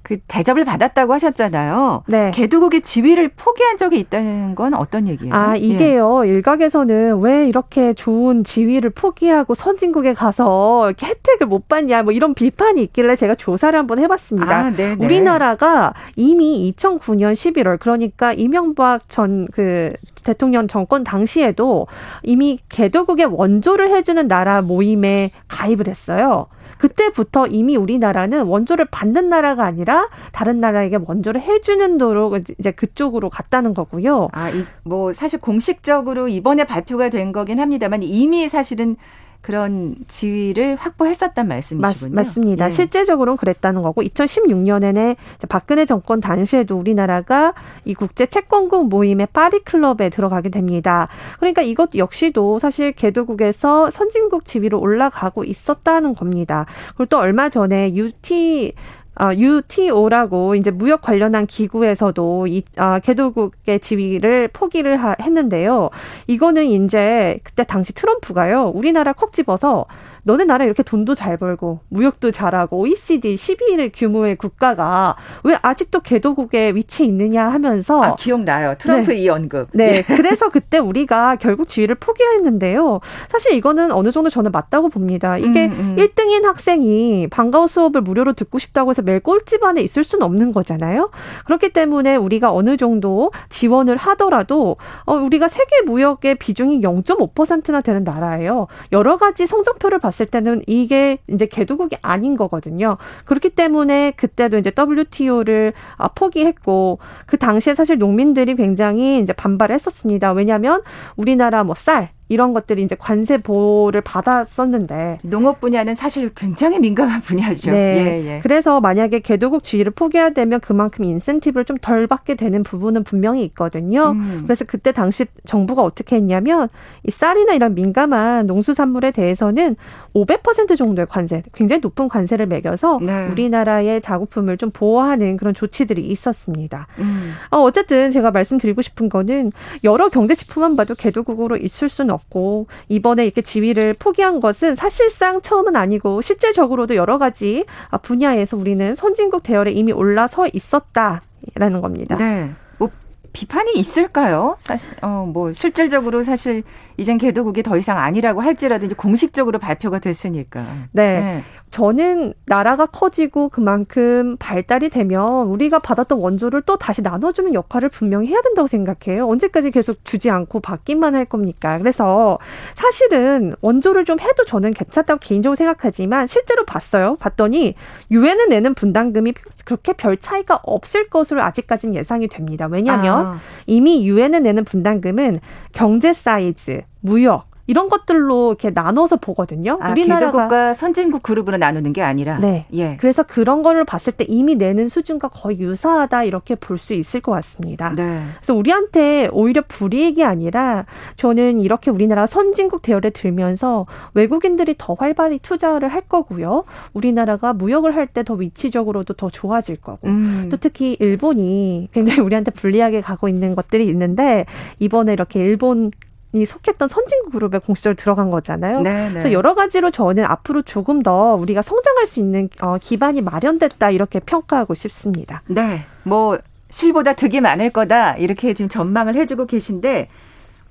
그 0.04 0.18
대접을 0.28 0.64
받았다고 0.64 1.12
하셨잖아요. 1.14 2.04
네. 2.06 2.30
개도국의 2.32 2.82
지위를 2.82 3.30
포기한 3.34 3.76
적이 3.76 3.98
있다는 4.00 4.54
건 4.54 4.74
어떤 4.74 5.08
얘기예요? 5.08 5.34
아, 5.34 5.56
이게요. 5.56 6.26
예. 6.26 6.28
일각에서는 6.30 7.20
왜 7.22 7.48
이렇게 7.48 7.94
좋은 7.94 8.44
지위를 8.44 8.90
포기하고 8.90 9.54
선진국에 9.54 10.14
가서 10.14 10.88
이렇게 10.88 11.06
혜택을 11.06 11.46
못 11.48 11.68
받냐, 11.68 12.02
뭐 12.02 12.12
이런 12.12 12.34
비판이 12.34 12.82
있길래 12.84 13.16
제가 13.16 13.34
조사를 13.34 13.76
한번 13.76 13.98
해봤습니다. 13.98 14.66
아, 14.66 14.72
우리나라가 15.00 15.94
이미 16.14 16.72
2009년 16.76 17.32
11월, 17.34 17.80
그러니까 17.80 18.32
이명박 18.32 19.08
전 19.08 19.48
그 19.52 19.92
대통령 20.24 20.68
정권 20.68 21.04
당시에도 21.04 21.86
이미 22.22 22.58
개도국의 22.68 23.26
원조를 23.26 23.90
해주는 23.90 24.26
나라 24.28 24.62
모임에 24.62 25.30
가입을 25.48 25.88
했어요. 25.88 26.46
그때부터 26.84 27.46
이미 27.46 27.76
우리나라는 27.76 28.42
원조를 28.42 28.84
받는 28.90 29.30
나라가 29.30 29.64
아니라 29.64 30.10
다른 30.32 30.60
나라에게 30.60 30.98
원조를 31.02 31.40
해주는 31.40 31.96
도로 31.96 32.38
이제 32.58 32.72
그쪽으로 32.72 33.30
갔다는 33.30 33.72
거고요. 33.72 34.28
아, 34.32 34.50
이, 34.50 34.64
뭐 34.82 35.14
사실 35.14 35.40
공식적으로 35.40 36.28
이번에 36.28 36.64
발표가 36.64 37.08
된 37.08 37.32
거긴 37.32 37.58
합니다만 37.58 38.02
이미 38.02 38.50
사실은 38.50 38.96
그런 39.44 39.94
지위를 40.08 40.76
확보했었단 40.76 41.46
말씀이시군요. 41.46 42.14
맞, 42.14 42.24
습니다 42.24 42.66
예. 42.66 42.70
실제적으로는 42.70 43.36
그랬다는 43.36 43.82
거고 43.82 44.02
2016년에는 44.02 45.16
박근혜 45.50 45.84
정권 45.84 46.22
당시에도 46.22 46.78
우리나라가 46.78 47.52
이 47.84 47.92
국제 47.92 48.24
채권국 48.24 48.88
모임의 48.88 49.28
파리 49.34 49.60
클럽에 49.60 50.08
들어가게 50.08 50.48
됩니다. 50.48 51.08
그러니까 51.38 51.60
이것 51.60 51.94
역시도 51.94 52.58
사실 52.58 52.92
개도국에서 52.92 53.90
선진국 53.90 54.46
지위로 54.46 54.80
올라가고 54.80 55.44
있었다는 55.44 56.14
겁니다. 56.14 56.64
그리고 56.96 57.04
또 57.10 57.18
얼마 57.18 57.50
전에 57.50 57.94
UT 57.94 58.72
어, 59.20 59.30
UTO라고 59.32 60.54
이제 60.54 60.70
무역 60.70 61.02
관련한 61.02 61.46
기구에서도 61.46 62.46
이 62.48 62.62
어, 62.78 62.98
개도국의 62.98 63.80
지위를 63.80 64.48
포기를 64.48 64.96
하, 64.96 65.14
했는데요. 65.20 65.90
이거는 66.26 66.64
이제 66.64 67.38
그때 67.44 67.64
당시 67.64 67.92
트럼프가요. 67.92 68.72
우리나라 68.74 69.12
콕 69.12 69.32
집어서 69.32 69.86
너네 70.24 70.44
나라 70.44 70.64
이렇게 70.64 70.82
돈도 70.82 71.14
잘 71.14 71.36
벌고 71.36 71.80
무역도 71.88 72.30
잘하고 72.30 72.78
OECD 72.78 73.34
12일 73.36 73.90
규모의 73.94 74.36
국가가 74.36 75.16
왜 75.44 75.56
아직도 75.60 76.00
개도국에 76.00 76.74
위치해 76.74 77.06
있느냐 77.06 77.48
하면서 77.48 78.02
아, 78.02 78.16
기억나요. 78.16 78.74
트럼프 78.78 79.12
네. 79.12 79.18
이 79.18 79.28
언급. 79.28 79.68
네. 79.72 79.96
예. 79.96 80.02
그래서 80.16 80.48
그때 80.48 80.78
우리가 80.78 81.36
결국 81.36 81.68
지위를 81.68 81.94
포기했는데요. 81.96 83.00
사실 83.28 83.52
이거는 83.52 83.92
어느 83.92 84.10
정도 84.10 84.30
저는 84.30 84.50
맞다고 84.50 84.88
봅니다. 84.88 85.36
이게 85.36 85.66
음, 85.66 85.96
음. 85.96 85.96
1등인 85.98 86.44
학생이 86.44 87.28
방과후 87.28 87.68
수업을 87.68 88.00
무료로 88.00 88.32
듣고 88.32 88.58
싶다고 88.58 88.90
해서 88.90 89.02
매일 89.02 89.20
꼴찌 89.20 89.58
반에 89.58 89.82
있을 89.82 90.04
수는 90.04 90.24
없는 90.24 90.52
거잖아요. 90.52 91.10
그렇기 91.44 91.70
때문에 91.70 92.16
우리가 92.16 92.50
어느 92.50 92.78
정도 92.78 93.30
지원을 93.50 93.98
하더라도 93.98 94.76
어, 95.04 95.14
우리가 95.16 95.48
세계 95.48 95.82
무역의 95.82 96.36
비중이 96.36 96.80
0.5%나 96.80 97.82
되는 97.82 98.04
나라예요. 98.04 98.68
여러 98.92 99.18
가지 99.18 99.46
성적표를 99.46 99.98
봤을 99.98 100.13
봤을 100.14 100.26
때는 100.26 100.62
이게 100.66 101.18
이제 101.28 101.46
개도국이 101.46 101.96
아닌 102.00 102.36
거거든요. 102.36 102.96
그렇기 103.24 103.50
때문에 103.50 104.12
그때도 104.12 104.58
이제 104.58 104.70
WTO를 104.76 105.72
아, 105.96 106.08
포기했고 106.08 107.00
그 107.26 107.36
당시에 107.36 107.74
사실 107.74 107.98
농민들이 107.98 108.54
굉장히 108.54 109.18
이제 109.18 109.32
반발했었습니다. 109.32 110.32
왜냐하면 110.32 110.82
우리나라 111.16 111.64
뭐 111.64 111.74
쌀, 111.74 112.10
이런 112.28 112.52
것들이 112.54 112.82
이제 112.82 112.96
관세 112.98 113.38
보호를 113.38 114.00
받았었는데 114.00 115.18
농업 115.24 115.60
분야는 115.60 115.94
사실 115.94 116.30
굉장히 116.34 116.78
민감한 116.80 117.20
분야죠. 117.20 117.70
네. 117.70 117.76
예, 117.76 118.26
예. 118.26 118.40
그래서 118.42 118.80
만약에 118.80 119.20
개도국 119.20 119.62
지위를 119.62 119.92
포기해야 119.92 120.30
되면 120.30 120.58
그만큼 120.60 121.04
인센티브를 121.04 121.64
좀 121.64 121.74
덜 121.84 122.06
받게 122.06 122.34
되는 122.34 122.62
부분은 122.62 123.04
분명히 123.04 123.44
있거든요. 123.44 124.12
음. 124.12 124.40
그래서 124.44 124.64
그때 124.64 124.90
당시 124.90 125.26
정부가 125.44 125.82
어떻게 125.82 126.16
했냐면 126.16 126.68
이 127.06 127.10
쌀이나 127.10 127.52
이런 127.52 127.74
민감한 127.74 128.46
농수산물에 128.46 129.10
대해서는 129.10 129.76
500% 130.14 130.78
정도의 130.78 131.06
관세, 131.06 131.42
굉장히 131.52 131.80
높은 131.80 132.08
관세를 132.08 132.46
매겨서 132.46 133.00
네. 133.02 133.28
우리나라의 133.28 134.00
자국품을 134.00 134.56
좀 134.56 134.70
보호하는 134.70 135.36
그런 135.36 135.52
조치들이 135.52 136.06
있었습니다. 136.06 136.86
음. 136.98 137.32
어, 137.50 137.58
어쨌든 137.58 138.10
제가 138.10 138.30
말씀드리고 138.30 138.80
싶은 138.80 139.10
거는 139.10 139.52
여러 139.82 140.08
경제 140.08 140.34
지표만 140.34 140.76
봐도 140.76 140.94
개도국으로 140.94 141.56
있을 141.56 141.90
수는 141.90 142.13
없고 142.14 142.66
이번에 142.88 143.24
이렇게 143.24 143.42
지위를 143.42 143.94
포기한 143.94 144.40
것은 144.40 144.74
사실상 144.74 145.42
처음은 145.42 145.76
아니고 145.76 146.22
실질적으로도 146.22 146.94
여러 146.94 147.18
가지 147.18 147.64
분야에서 148.02 148.56
우리는 148.56 148.94
선진국 148.96 149.42
대열에 149.42 149.72
이미 149.72 149.92
올라서 149.92 150.48
있었다라는 150.52 151.80
겁니다. 151.82 152.16
네. 152.16 152.50
뭐 152.78 152.90
비판이 153.32 153.72
있을까요? 153.74 154.56
사실 154.60 154.88
어 155.02 155.24
뭐 155.26 155.52
실질적으로 155.52 156.22
사실 156.22 156.62
이젠 156.96 157.18
개도국이 157.18 157.62
더 157.62 157.76
이상 157.76 157.98
아니라고 157.98 158.40
할지라도 158.40 158.86
이제 158.86 158.94
공식적으로 158.94 159.58
발표가 159.58 159.98
됐으니까. 159.98 160.64
네. 160.92 161.20
네. 161.20 161.44
저는 161.74 162.34
나라가 162.46 162.86
커지고 162.86 163.48
그만큼 163.48 164.36
발달이 164.38 164.90
되면 164.90 165.48
우리가 165.48 165.80
받았던 165.80 166.20
원조를 166.20 166.62
또 166.62 166.76
다시 166.76 167.02
나눠주는 167.02 167.52
역할을 167.52 167.88
분명히 167.88 168.28
해야 168.28 168.40
된다고 168.42 168.68
생각해요. 168.68 169.28
언제까지 169.28 169.72
계속 169.72 170.04
주지 170.04 170.30
않고 170.30 170.60
받기만 170.60 171.16
할 171.16 171.24
겁니까? 171.24 171.76
그래서 171.78 172.38
사실은 172.74 173.56
원조를 173.60 174.04
좀 174.04 174.20
해도 174.20 174.44
저는 174.44 174.72
괜찮다고 174.72 175.18
개인적으로 175.18 175.56
생각하지만 175.56 176.28
실제로 176.28 176.64
봤어요. 176.64 177.16
봤더니 177.16 177.74
유엔에 178.12 178.46
내는 178.50 178.74
분담금이 178.74 179.34
그렇게 179.64 179.94
별 179.94 180.16
차이가 180.16 180.60
없을 180.62 181.08
것으로 181.08 181.42
아직까지는 181.42 181.96
예상이 181.96 182.28
됩니다. 182.28 182.68
왜냐하면 182.70 183.26
아. 183.26 183.38
이미 183.66 184.06
유엔에 184.06 184.38
내는 184.38 184.62
분담금은 184.62 185.40
경제 185.72 186.12
사이즈, 186.12 186.82
무역, 187.00 187.48
이런 187.66 187.88
것들로 187.88 188.48
이렇게 188.50 188.70
나눠서 188.70 189.16
보거든요. 189.16 189.78
아, 189.80 189.90
우리나라가 189.90 190.74
선진국 190.74 191.22
그룹으로 191.22 191.56
나누는 191.56 191.92
게 191.92 192.02
아니라. 192.02 192.38
네. 192.38 192.66
예. 192.74 192.96
그래서 193.00 193.22
그런 193.22 193.62
거를 193.62 193.84
봤을 193.84 194.12
때 194.12 194.24
이미 194.28 194.54
내는 194.54 194.88
수준과 194.88 195.28
거의 195.28 195.58
유사하다 195.60 196.24
이렇게 196.24 196.54
볼 196.56 196.78
수 196.78 196.92
있을 196.94 197.20
것 197.20 197.32
같습니다. 197.32 197.90
네. 197.96 198.22
그래서 198.36 198.54
우리한테 198.54 199.28
오히려 199.32 199.62
불이익이 199.66 200.22
아니라 200.24 200.84
저는 201.16 201.60
이렇게 201.60 201.90
우리나라 201.90 202.26
선진국 202.26 202.82
대열에 202.82 203.10
들면서 203.10 203.86
외국인들이 204.12 204.74
더 204.76 204.94
활발히 204.94 205.38
투자를 205.38 205.88
할 205.88 206.02
거고요. 206.02 206.64
우리나라가 206.92 207.52
무역을 207.54 207.94
할 207.96 208.08
때 208.08 208.22
더 208.24 208.34
위치적으로도 208.34 209.14
더 209.14 209.30
좋아질 209.30 209.76
거고. 209.76 210.06
음. 210.08 210.48
또 210.50 210.56
특히 210.58 210.96
일본이 211.00 211.88
굉장히 211.92 212.20
우리한테 212.20 212.50
불리하게 212.50 213.00
가고 213.00 213.28
있는 213.28 213.54
것들이 213.54 213.86
있는데 213.88 214.44
이번에 214.78 215.12
이렇게 215.14 215.40
일본 215.40 215.90
이 216.34 216.44
속했던 216.44 216.88
선진국 216.88 217.32
그룹에 217.32 217.58
공식적으로 217.58 217.94
들어간 217.94 218.28
거잖아요. 218.30 218.80
네네. 218.80 219.10
그래서 219.10 219.28
네. 219.28 219.32
여러 219.32 219.54
가지로 219.54 219.92
저는 219.92 220.24
앞으로 220.24 220.62
조금 220.62 221.02
더 221.02 221.36
우리가 221.36 221.62
성장할 221.62 222.06
수 222.08 222.18
있는 222.18 222.48
어, 222.60 222.76
기반이 222.80 223.22
마련됐다 223.22 223.90
이렇게 223.90 224.18
평가하고 224.18 224.74
싶습니다. 224.74 225.42
네, 225.46 225.84
뭐 226.02 226.38
실보다 226.70 227.12
득이 227.12 227.40
많을 227.40 227.70
거다 227.70 228.16
이렇게 228.16 228.52
지금 228.52 228.68
전망을 228.68 229.14
해주고 229.14 229.46
계신데 229.46 230.08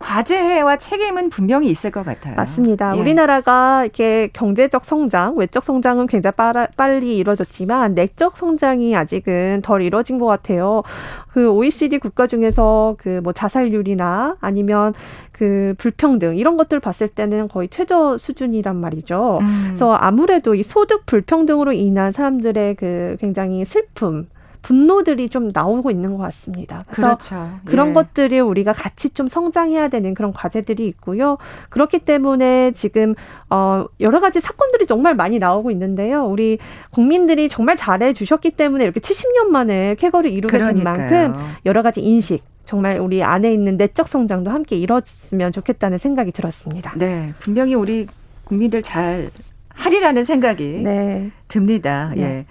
과제와 0.04 0.78
책임은 0.78 1.30
분명히 1.30 1.70
있을 1.70 1.90
것 1.90 2.06
같아요. 2.06 2.36
맞습니다. 2.36 2.96
예. 2.96 3.00
우리나라가 3.00 3.84
이렇게 3.84 4.30
경제적 4.34 4.84
성장, 4.86 5.38
외적 5.38 5.64
성장은 5.64 6.08
굉장히 6.08 6.36
빠라, 6.36 6.68
빨리 6.76 7.18
이루어졌지만 7.18 7.96
내적 7.96 8.38
성장이 8.38 8.96
아직은 8.96 9.62
덜 9.64 9.82
이루어진 9.82 10.20
것 10.20 10.26
같아요. 10.28 10.84
그 11.30 11.50
OECD 11.50 11.98
국가 11.98 12.28
중에서 12.28 12.96
그 13.00 13.24
뭐 13.24 13.32
자살률이나 13.34 14.36
아니면 14.42 14.94
그 15.32 15.74
불평등 15.78 16.36
이런 16.36 16.58
것들 16.58 16.80
봤을 16.80 17.08
때는 17.08 17.48
거의 17.48 17.70
최저 17.70 18.18
수준이란 18.18 18.76
말이죠. 18.76 19.40
음. 19.42 19.64
그래서 19.68 19.94
아무래도 19.94 20.54
이 20.56 20.62
소득 20.64 21.06
불평등으로 21.06 21.72
인한 21.72 22.12
사람들의 22.12 22.76
그 22.76 23.18
굉장히 23.20 23.66
슬픔 23.66 24.28
분노들이 24.64 25.30
좀 25.30 25.52
나오고 25.54 25.92
있는 25.92 26.18
것 26.18 26.18
같습니다. 26.24 26.86
그래서 26.88 27.18
그렇죠. 27.18 27.60
그런 27.66 27.90
예. 27.90 27.94
것들이 27.94 28.40
우리가 28.40 28.74
같이 28.74 29.10
좀 29.12 29.28
성장해야 29.28 29.90
되는 29.90 30.14
그런 30.14 30.34
과제들이 30.34 30.88
있고요. 30.88 31.38
그렇기 31.70 32.00
때문에 32.00 32.72
지금 32.72 33.14
어 33.50 33.86
여러 34.00 34.20
가지 34.20 34.40
사건들이 34.40 34.88
정말 34.88 35.16
많이 35.16 35.38
나오고 35.38 35.70
있는데요. 35.72 36.26
우리 36.26 36.58
국민들이 36.90 37.50
정말 37.50 37.76
잘해 37.76 38.14
주셨기 38.14 38.52
때문에 38.52 38.86
이렇게 38.86 39.02
70년 39.02 39.50
만에 39.50 39.96
쾌거를 39.96 40.32
이루게 40.32 40.58
그러니까요. 40.58 41.08
된 41.10 41.32
만큼 41.32 41.44
여러 41.66 41.84
가지 41.84 42.02
인식 42.02 42.42
정말 42.66 43.00
우리 43.00 43.22
안에 43.22 43.52
있는 43.52 43.76
내적 43.76 44.08
성장도 44.08 44.50
함께 44.50 44.78
이뤘으면 44.78 45.52
좋겠다는 45.52 45.98
생각이 45.98 46.32
들었습니다. 46.32 46.94
네, 46.96 47.34
분명히 47.42 47.74
우리 47.74 48.08
국민들 48.46 48.82
잘 48.82 49.30
하리라는 49.74 50.24
생각이 50.24 50.82
네. 50.84 51.32
듭니다. 51.50 52.14
네. 52.16 52.22
예. 52.22 52.46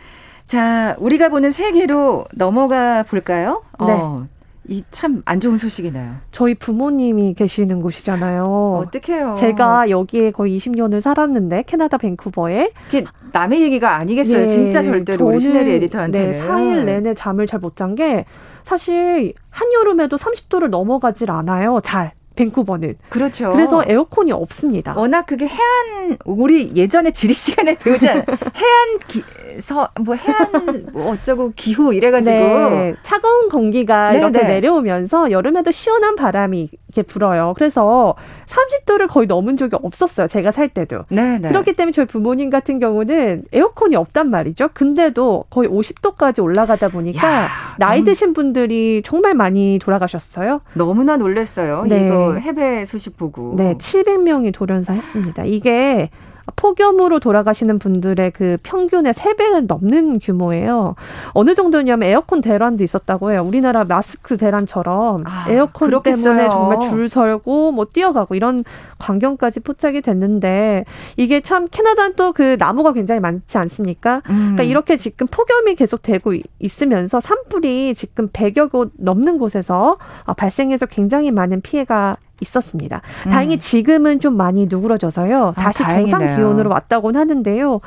자, 0.57 0.95
우리가 0.99 1.31
보는 1.31 1.51
세계로 1.51 2.27
넘어가 2.35 3.05
볼까요? 3.05 3.63
네. 3.81 3.87
어, 3.89 4.27
이참 4.69 5.23
안 5.25 5.41
좋은 5.41 5.57
소식이네요. 5.57 6.17
저희 6.31 6.55
부모님이 6.55 7.33
계시는 7.33 7.81
곳이잖아요. 7.81 8.85
어떡해요. 8.87 9.35
제가 9.39 9.89
여기에 9.89 10.33
거의 10.33 10.59
20년을 10.59 11.01
살았는데 11.01 11.63
캐나다 11.67 11.97
밴쿠버에 11.97 12.73
그게 12.85 13.07
남의 13.33 13.63
얘기가 13.63 13.97
아니겠어요. 13.97 14.43
예, 14.43 14.47
진짜 14.47 14.83
절대로 14.83 15.25
우리 15.27 15.41
시네리 15.41 15.73
에디터한테 15.73 16.33
네, 16.33 16.39
4일 16.47 16.85
내내 16.85 17.15
잠을 17.15 17.47
잘 17.47 17.59
못 17.61 17.75
잔 17.75 17.95
게 17.95 18.27
사실 18.63 19.33
한여름에도 19.49 20.17
30도를 20.19 20.69
넘어가질 20.69 21.31
않아요. 21.31 21.81
잘. 21.83 22.13
밴쿠버는. 22.37 22.95
그렇죠. 23.09 23.53
그래서 23.53 23.85
에어컨이 23.87 24.33
없습니다. 24.33 24.95
워낙 24.97 25.27
그게 25.27 25.47
해안 25.47 26.19
우리 26.25 26.75
예전에 26.75 27.11
지리 27.11 27.35
시간에 27.35 27.77
배우지 27.77 28.09
않 28.09 28.17
해안 28.57 28.99
기, 29.09 29.23
서, 29.61 29.89
뭐 30.01 30.15
해안 30.15 30.87
뭐 30.93 31.13
어쩌고 31.13 31.53
기후 31.57 31.95
이래가지고 31.95 32.37
네, 32.37 32.95
차가운 33.03 33.49
공기가 33.49 34.13
네 34.13 34.19
이렇게 34.19 34.41
네. 34.41 34.49
내려오면서 34.55 35.31
여름에도 35.31 35.71
시원한 35.71 36.17
바람이 36.17 36.71
이렇게 36.89 37.03
불어요. 37.03 37.55
그래서 37.57 38.15
30도를 38.47 39.09
거의 39.09 39.27
넘은 39.27 39.57
적이 39.57 39.77
없었어요. 39.83 40.29
제가 40.29 40.51
살 40.51 40.69
때도. 40.69 41.05
네네. 41.09 41.39
네. 41.39 41.49
그렇기 41.49 41.73
때문에 41.73 41.93
저희 41.93 42.07
부모님 42.07 42.51
같은 42.51 42.79
경우는 42.79 43.45
에어컨이 43.53 43.97
없단 43.97 44.31
말이죠. 44.31 44.69
근데도 44.75 45.45
거의 45.49 45.69
50도까지 45.69 46.43
올라가다 46.43 46.89
보니까 46.89 47.27
야, 47.27 47.49
나이 47.79 48.05
드신 48.05 48.35
분들이 48.35 49.03
정말 49.05 49.35
많이 49.35 49.79
돌아가셨어요. 49.81 50.61
너무나 50.75 51.17
놀랐어요. 51.17 51.85
네. 51.89 52.05
이거 52.07 52.22
해외 52.31 52.85
소식 52.85 53.17
보고. 53.17 53.55
네, 53.57 53.75
700명이 53.75 54.53
돌연사 54.55 54.93
했습니다. 54.93 55.45
이게 55.45 56.11
폭염으로 56.57 57.21
돌아가시는 57.21 57.79
분들의 57.79 58.33
그 58.33 58.57
평균의 58.63 59.15
세배를 59.15 59.67
넘는 59.67 60.19
규모예요. 60.19 60.97
어느 61.35 61.55
정도냐면 61.55 62.09
에어컨 62.09 62.41
대란도 62.41 62.83
있었다고 62.83 63.31
해요. 63.33 63.45
우리나라 63.47 63.85
마스크 63.85 64.37
대란처럼 64.37 65.25
아, 65.27 65.47
에어컨 65.49 65.89
그렇겠어요. 65.89 66.25
때문에 66.25 66.49
정말 66.49 66.81
줄 66.89 67.09
설고 67.09 67.71
뭐 67.73 67.85
뛰어가고 67.85 68.35
이런 68.35 68.65
광경까지 68.99 69.61
포착이 69.61 70.01
됐는데 70.03 70.85
이게 71.17 71.41
참 71.41 71.69
캐나다는 71.71 72.15
또 72.17 72.33
그 72.33 72.57
나무가 72.59 72.93
굉장히 72.93 73.21
많지 73.21 73.59
않습니까? 73.59 74.23
음. 74.31 74.53
그러니까 74.57 74.63
이렇게 74.63 74.97
지금 74.97 75.27
폭염이 75.27 75.75
계속 75.75 76.03
되고 76.03 76.33
있으면서 76.59 77.21
산불이 77.21 77.95
지금 77.95 78.29
100여 78.29 78.71
곳 78.71 78.93
넘는 78.97 79.39
곳에서 79.39 79.99
어, 80.25 80.35
발생해서 80.35 80.87
굉장히 80.87 81.31
많은 81.31 81.61
피해가 81.61 82.17
있었습니다. 82.43 83.01
음. 83.27 83.31
다행히 83.31 83.59
지금은 83.59 84.21
좀 84.21 84.37
많이 84.37 84.67
누그러져서요. 84.69 85.55
아, 85.57 85.61
다시 85.63 85.83
아, 85.85 85.89
정상 85.89 86.37
기온으로 86.37 86.71
왔다고는 86.71 87.19
하는데요. 87.21 87.81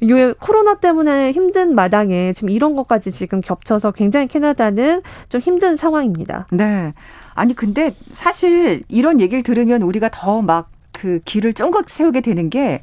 이 0.00 0.32
코로나 0.38 0.76
때문에 0.76 1.32
힘든 1.32 1.74
마당에 1.74 2.32
지금 2.32 2.50
이런 2.50 2.76
것까지 2.76 3.12
지금 3.12 3.40
겹쳐서 3.40 3.92
굉장히 3.92 4.26
캐나다는 4.26 5.02
좀 5.28 5.40
힘든 5.40 5.76
상황입니다. 5.76 6.46
네. 6.50 6.94
아니 7.34 7.54
근데 7.54 7.94
사실 8.12 8.82
이런 8.88 9.20
얘기를 9.20 9.42
들으면 9.42 9.82
우리가 9.82 10.08
더 10.10 10.40
막 10.42 10.76
그 10.96 11.20
길을 11.24 11.52
쫑긋 11.52 11.88
세우게 11.88 12.22
되는 12.22 12.48
게 12.48 12.82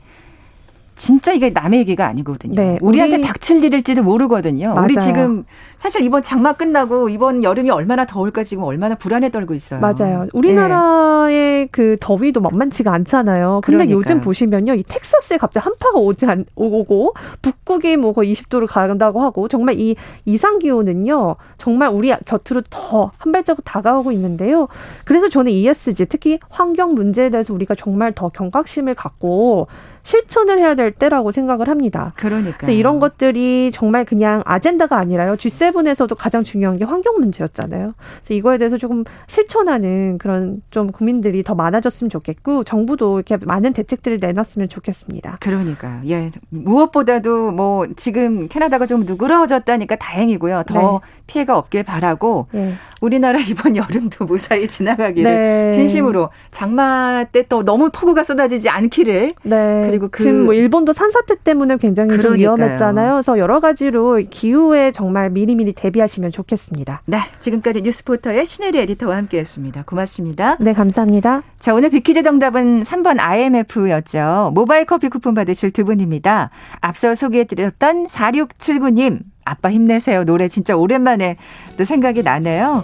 진짜 0.95 1.33
이게 1.33 1.49
남의 1.49 1.79
얘기가 1.79 2.07
아니거든요. 2.07 2.55
네, 2.55 2.77
우리한테 2.81 3.17
우리... 3.17 3.21
닥칠 3.23 3.63
일일지도 3.63 4.03
모르거든요. 4.03 4.73
맞아요. 4.73 4.85
우리 4.85 4.95
지금 4.97 5.45
사실 5.77 6.01
이번 6.01 6.21
장마 6.21 6.53
끝나고 6.53 7.09
이번 7.09 7.43
여름이 7.43 7.69
얼마나 7.69 8.05
더울까 8.05 8.43
지금 8.43 8.63
얼마나 8.63 8.95
불안에 8.95 9.29
떨고 9.29 9.53
있어요. 9.53 9.79
맞아요. 9.79 10.27
우리나라의 10.33 11.61
네. 11.63 11.67
그 11.71 11.97
더위도 11.99 12.41
만만치가 12.41 12.91
않잖아요. 12.93 13.61
근데 13.63 13.77
그러니까요. 13.77 13.97
요즘 13.97 14.21
보시면요. 14.21 14.75
이 14.75 14.83
텍사스에 14.83 15.37
갑자기 15.37 15.63
한파가 15.63 15.99
오지 15.99 16.25
않, 16.25 16.45
오고 16.55 17.13
북극이 17.41 17.97
뭐 17.97 18.13
거의 18.13 18.33
20도를 18.33 18.67
간다고 18.67 19.21
하고 19.21 19.47
정말 19.47 19.79
이 19.79 19.95
이상 20.25 20.59
기온은요. 20.59 21.35
정말 21.57 21.89
우리 21.89 22.13
곁으로 22.25 22.61
더 22.69 23.13
한 23.17 23.31
발자국 23.31 23.63
다가오고 23.65 24.11
있는데요. 24.11 24.67
그래서 25.05 25.29
저는 25.29 25.51
ESG 25.51 26.05
특히 26.05 26.39
환경 26.49 26.93
문제에 26.93 27.29
대해서 27.29 27.53
우리가 27.53 27.75
정말 27.75 28.11
더 28.13 28.29
경각심을 28.29 28.95
갖고 28.95 29.67
실천을 30.03 30.59
해야 30.59 30.75
될 30.75 30.91
때라고 30.91 31.31
생각을 31.31 31.69
합니다. 31.69 32.13
그러니까. 32.17 32.57
그래서 32.57 32.73
이런 32.73 32.99
것들이 32.99 33.71
정말 33.73 34.03
그냥 34.03 34.41
아젠다가 34.45 34.97
아니라요. 34.97 35.35
G7에서도 35.35 36.15
가장 36.17 36.43
중요한 36.43 36.77
게 36.77 36.83
환경 36.83 37.15
문제였잖아요. 37.19 37.93
그래서 38.17 38.33
이거에 38.33 38.57
대해서 38.57 38.77
조금 38.77 39.05
실천하는 39.27 40.17
그런 40.17 40.61
좀 40.71 40.91
국민들이 40.91 41.43
더 41.43 41.55
많아졌으면 41.55 42.09
좋겠고 42.09 42.63
정부도 42.65 43.19
이렇게 43.19 43.37
많은 43.37 43.73
대책들을 43.73 44.19
내놨으면 44.19 44.67
좋겠습니다. 44.67 45.37
그러니까 45.39 46.01
예 46.07 46.31
무엇보다도 46.49 47.51
뭐 47.51 47.85
지금 47.95 48.47
캐나다가 48.49 48.85
좀 48.85 49.05
누그러졌다니까 49.05 49.95
다행이고요. 49.95 50.63
더 50.67 51.01
네. 51.01 51.09
피해가 51.27 51.57
없길 51.57 51.83
바라고 51.83 52.47
네. 52.51 52.73
우리나라 52.99 53.39
이번 53.39 53.75
여름도 53.77 54.25
무사히 54.25 54.67
지나가기를 54.67 55.31
네. 55.31 55.71
진심으로 55.71 56.29
장마 56.51 57.23
때 57.31 57.43
또 57.53 57.63
너무 57.63 57.89
폭우가 57.91 58.23
쏟아지지 58.23 58.69
않기를 58.69 59.33
네. 59.43 59.87
그리고 59.93 60.07
그 60.09 60.23
지금 60.23 60.45
뭐 60.45 60.55
일본도 60.55 60.91
산사태 60.91 61.35
때문에 61.43 61.77
굉장히 61.77 62.19
좀 62.19 62.33
위험했잖아요. 62.33 63.13
그래서 63.13 63.37
여러 63.37 63.59
가지로 63.59 64.19
기후에 64.27 64.91
정말 64.91 65.29
미리미리 65.29 65.73
대비하시면 65.73 66.31
좋겠습니다. 66.31 67.03
네, 67.05 67.19
지금까지 67.39 67.83
뉴스포터의 67.83 68.43
신혜리 68.43 68.79
에디터와 68.79 69.15
함께했습니다. 69.17 69.83
고맙습니다. 69.83 70.57
네, 70.59 70.73
감사합니다. 70.73 71.43
자, 71.59 71.75
오늘 71.75 71.91
빅퀴즈 71.91 72.23
정답은 72.23 72.81
3번 72.81 73.19
IMF였죠. 73.19 74.49
모바일 74.55 74.85
커피 74.85 75.09
쿠폰 75.09 75.35
받으실 75.35 75.69
두 75.69 75.85
분입니다. 75.85 76.49
앞서 76.81 77.13
소개해드렸던 77.13 78.07
4679님, 78.07 79.19
아빠 79.45 79.69
힘내세요. 79.69 80.23
노래 80.23 80.47
진짜 80.47 80.75
오랜만에 80.75 81.37
또 81.77 81.83
생각이 81.83 82.23
나네요. 82.23 82.83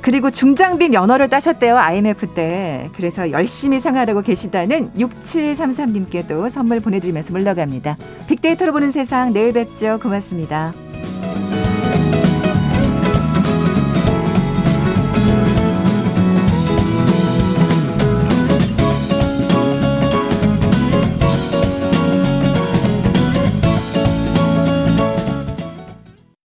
그리고 0.00 0.30
중장비 0.30 0.88
면허를 0.88 1.28
따셨대요. 1.28 1.76
IMF 1.76 2.34
때. 2.34 2.88
그래서 2.96 3.30
열심히 3.30 3.80
생활하고 3.80 4.22
계시다는 4.22 4.92
6733님께도 4.92 6.50
선물 6.50 6.80
보내드리면서 6.80 7.32
물러갑니다. 7.32 7.96
빅데이터로 8.28 8.72
보는 8.72 8.92
세상 8.92 9.32
내일 9.32 9.52
뵙죠. 9.52 9.98
고맙습니다. 10.00 10.72